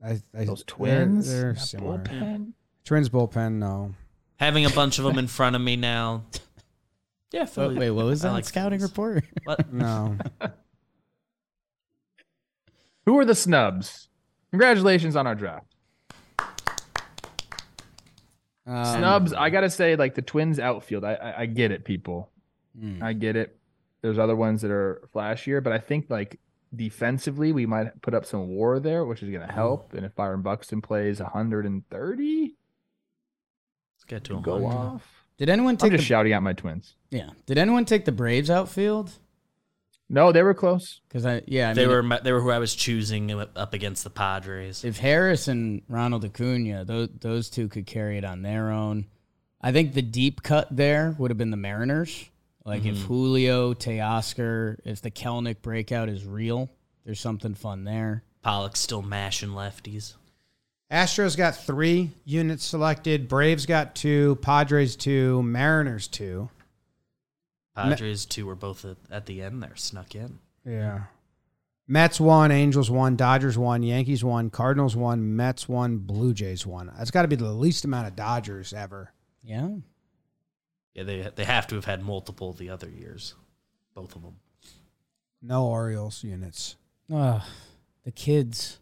[0.05, 1.98] I, I, Those they're- twins, they're, similar.
[1.98, 2.52] bullpen.
[2.84, 3.94] Twins bullpen, no.
[4.36, 6.24] having a bunch of them in front of me now.
[7.32, 7.76] Yeah, Philly.
[7.78, 8.90] wait, what was I that like scouting Phillies.
[8.90, 9.24] report?
[9.44, 9.72] What?
[9.72, 10.16] No.
[13.07, 14.09] Who are the snubs?
[14.50, 15.66] Congratulations on our draft.
[18.66, 22.30] Um, Snubs, I gotta say, like the Twins outfield, I I, I get it, people.
[22.78, 23.02] hmm.
[23.02, 23.59] I get it.
[24.00, 26.38] There's other ones that are flashier, but I think like
[26.76, 29.92] defensively, we might put up some war there, which is gonna help.
[29.92, 29.96] Mm.
[29.98, 32.54] And if Byron Buxton plays 130,
[33.96, 35.24] Let's get to a go off.
[35.38, 36.94] Did anyone I'm take just the, shouting at my Twins.
[37.10, 37.30] yeah?
[37.46, 39.12] Did anyone take the Braves outfield?
[40.10, 41.00] No, they were close.
[41.08, 43.72] Because I yeah, I They mean, were my- they were who I was choosing up
[43.72, 44.84] against the Padres.
[44.84, 49.06] if Harris and Ronald Acuna, those those two could carry it on their own.
[49.62, 52.28] I think the deep cut there would have been the Mariners.
[52.64, 53.06] Like if mm-hmm.
[53.06, 56.70] Julio, Teoscar, if the Kelenic breakout is real,
[57.04, 58.24] there's something fun there.
[58.42, 60.14] Pollock's still mashing lefties.
[60.90, 63.28] Astros got three units selected.
[63.28, 64.36] Braves got two.
[64.36, 65.42] Padres two.
[65.42, 66.48] Mariners two.
[67.74, 70.38] Padres two were both at, at the end there, snuck in.
[70.64, 71.04] Yeah.
[71.86, 76.90] Mets one, Angels one, Dodgers one, Yankees one, Cardinals one, Mets one, Blue Jays one.
[76.96, 79.12] That's got to be the least amount of Dodgers ever.
[79.42, 79.68] Yeah.
[80.95, 83.34] Yeah, they they have to have had multiple the other years,
[83.95, 84.36] both of them.
[85.42, 86.76] No Orioles units.
[87.12, 87.42] Ugh,
[88.05, 88.78] the kids.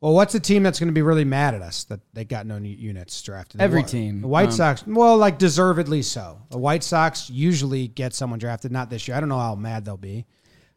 [0.00, 2.46] Well, what's the team that's going to be really mad at us that they got
[2.46, 3.60] no new units drafted?
[3.60, 4.22] Every The- team.
[4.22, 6.40] The White Um, Sox, well, like deservedly so.
[6.48, 9.16] The White Sox usually get someone drafted, not this year.
[9.16, 10.08] I don't know how mad they'll be.
[10.10, 10.26] I think-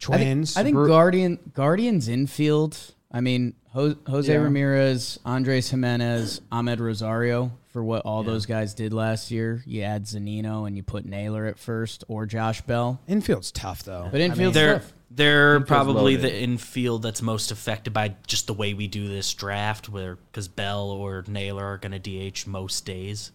[0.02, 0.58] Twins.
[0.58, 2.78] I think, Guardian Guardians infield.
[3.10, 4.40] I mean, Ho- Jose Yeah.
[4.40, 9.62] Ramirez, Andres Gimenez, Amed Rosario for what all those guys did last year.
[9.66, 13.02] You add Zunino and you put Naylor at first or Josh Bell.
[13.08, 14.08] infield's tough though.
[14.12, 14.94] But infield's They're tough.
[15.12, 16.22] they're Infield's probably loaded.
[16.32, 20.48] the infield that's most affected by just the way we do this draft, where because
[20.48, 23.32] Bell or Naylor are going to DH most days,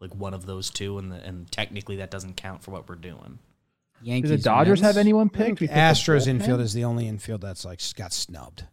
[0.00, 2.94] like one of those two, and the, and technically that doesn't count for what we're
[2.94, 3.38] doing.
[4.02, 4.30] Do Yankees.
[4.30, 4.94] the Dodgers Mets.
[4.94, 5.60] have anyone I think picked?
[5.62, 6.28] We picked the Astros bullpen?
[6.28, 8.64] infield is the only infield that's like got snubbed.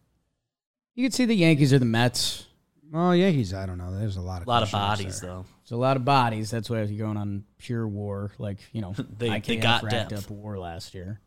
[0.93, 2.47] You could see the Yankees or the Mets.
[2.91, 3.97] Well, Yankees, I don't know.
[3.97, 5.29] There's a lot of A lot of bodies there.
[5.29, 5.45] though.
[5.61, 6.51] It's a lot of bodies.
[6.51, 8.31] That's why you're going on pure war.
[8.37, 10.25] Like you know, They- IKF they got racked depth.
[10.25, 11.21] up war last year.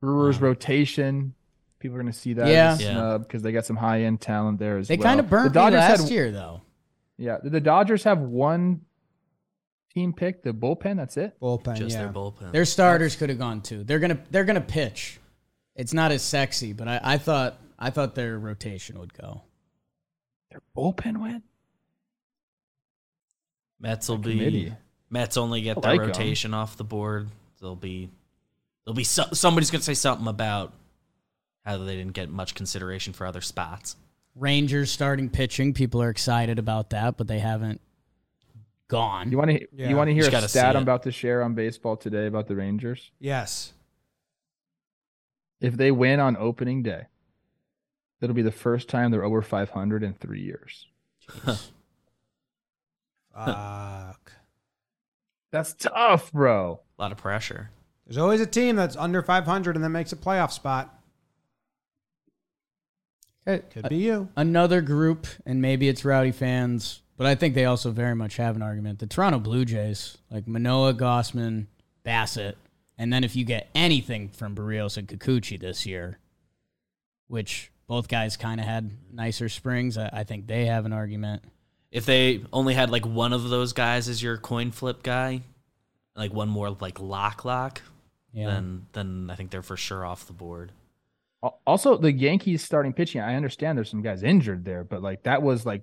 [0.00, 1.34] Brewers rotation.
[1.80, 2.72] People are going to see that Yeah.
[2.74, 3.18] as Yeah.
[3.18, 5.04] because they got some high end talent there as They well.
[5.04, 6.62] kind of burned the Dodgers me last had, year though.
[7.18, 8.82] Yeah, did the Dodgers have one
[9.92, 10.96] team pick, the bullpen.
[10.96, 11.38] That's it.
[11.40, 12.04] Bullpen, Just yeah.
[12.04, 12.52] their bullpen.
[12.52, 13.82] Their starters could have gone too.
[13.84, 15.18] They're gonna they're gonna pitch.
[15.74, 19.42] It's not as sexy, but I, I thought I thought their rotation would go.
[20.52, 21.44] Their bullpen went.
[23.80, 24.72] Mets will be committee.
[25.10, 26.06] Mets only get I their like 'em.
[26.08, 27.28] rotation off the board.
[27.60, 28.10] They'll be
[28.84, 30.72] they'll be so, somebody's gonna say something about
[31.64, 33.96] how they didn't get much consideration for other spots.
[34.34, 35.74] Rangers starting pitching.
[35.74, 37.80] People are excited about that, but they haven't
[38.88, 39.30] gone.
[39.30, 39.88] You want to Yeah.
[39.88, 42.46] you want to hear Just a stat I'm about to share on baseball today about
[42.46, 43.10] the Rangers?
[43.18, 43.72] Yes.
[45.60, 47.06] If they win on opening day,
[48.22, 50.86] it'll be the first time they're over 500 in three years.
[53.34, 54.32] Fuck.
[55.50, 56.80] That's tough, bro.
[56.98, 57.70] A lot of pressure.
[58.06, 60.98] There's always a team that's under 500 and then makes a playoff spot.
[63.44, 64.28] It Could be you.
[64.36, 68.54] Another group, and maybe it's Rowdy fans, but I think they also very much have
[68.54, 69.00] an argument.
[69.00, 71.66] The Toronto Blue Jays, like Manoah, Gausman,
[72.04, 72.54] Bassitt,
[72.96, 76.18] and then if you get anything from Berrios and Kikuchi this year,
[77.26, 81.44] which both guys kind of had nicer springs, I, I think they have an argument.
[81.90, 85.42] If they only had like one of those guys as your coin flip guy,
[86.16, 87.82] like one more like lock lock,
[88.32, 88.46] Yeah.
[88.46, 90.72] then then I think they're for sure off the board.
[91.66, 93.20] Also, the Yankees starting pitching.
[93.20, 95.82] I understand there's some guys injured there, but like that was like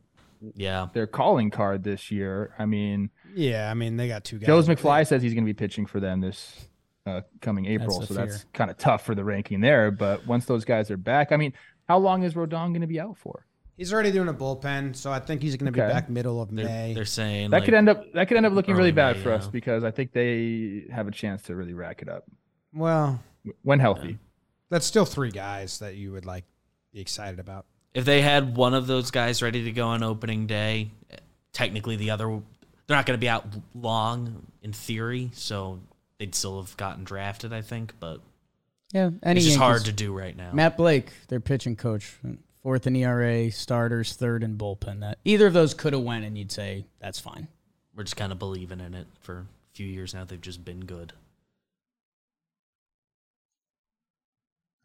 [0.55, 0.88] Yeah.
[0.93, 2.55] their calling card this year.
[2.57, 4.47] I mean, Yeah, I mean they got two guys.
[4.47, 6.66] Joe's McFly says he's going to be pitching for them this
[7.05, 9.91] uh, coming April, the so that's kind of tough for the ranking there.
[9.91, 11.53] But once those guys are back, I mean,
[11.90, 13.46] how long is Rodon going to be out for?
[13.76, 16.54] He's already doing a bullpen, so I think he's going to be back middle of
[16.54, 16.94] They're, May.
[16.94, 19.24] they're saying That like, could end up that could end up looking really bad May,
[19.24, 19.52] for us yeah.
[19.52, 22.26] because I think they have a chance to really rack it up
[22.74, 23.22] well,
[23.64, 24.20] when healthy.
[24.70, 26.44] that's still three guys that you would like
[26.94, 27.66] be excited about.
[27.94, 30.92] if they had one of those guys ready to go on opening day,
[31.54, 35.80] technically the other they're not going to be out long in theory, so
[36.18, 38.20] they'd still have gotten drafted, I think, but
[38.94, 40.52] Yeah, any it's just hard to do right now.
[40.52, 42.16] Matt Blake, their pitching coach,
[42.64, 45.02] fourth in ERA, starters, third in bullpen.
[45.02, 47.48] That either of those could have went, and you'd say that's fine.
[47.96, 50.24] We're just kind of believing in it for a few years now.
[50.24, 51.14] They've just been good.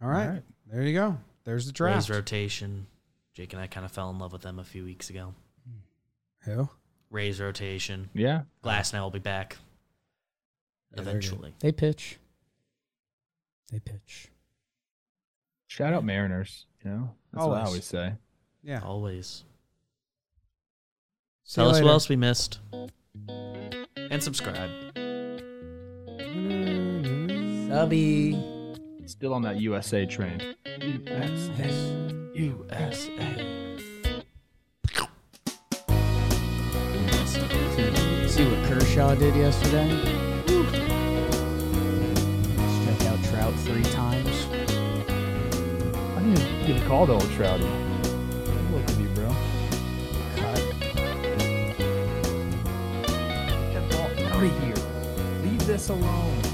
[0.03, 0.43] All right, All right.
[0.71, 1.17] there you go.
[1.45, 2.11] There's the Rays draft.
[2.11, 2.87] rotation.
[3.35, 5.35] Jake and I kind of fell in love with them a few weeks ago.
[6.43, 6.69] Who?
[7.11, 8.11] Rays rotation.
[8.15, 9.57] Yeah, Glasnow will be back
[10.95, 11.55] Yeah, eventually.
[11.61, 12.19] They pitch.
[13.71, 14.29] They pitch.
[15.67, 16.67] shout out Mariners.
[16.85, 17.69] You know, that's what I Always.
[17.69, 18.12] always say.
[18.62, 18.81] Yeah.
[18.85, 19.45] Always.
[21.45, 21.85] See Tell you us later.
[21.87, 22.61] what else we missed.
[23.97, 24.71] And subscribe.
[27.69, 28.39] Subby.
[29.07, 30.41] Still on that USA train.
[30.81, 31.71] USA.
[32.35, 33.55] USA.
[38.27, 40.34] See what Kershaw did yesterday?
[43.45, 44.47] Trout three times.
[46.17, 47.69] I need to get a call to old Trouty.
[48.73, 49.29] Look at you, bro.
[50.37, 50.63] Cut.
[53.71, 54.81] Get ball out of here.
[55.43, 56.54] Leave this alone.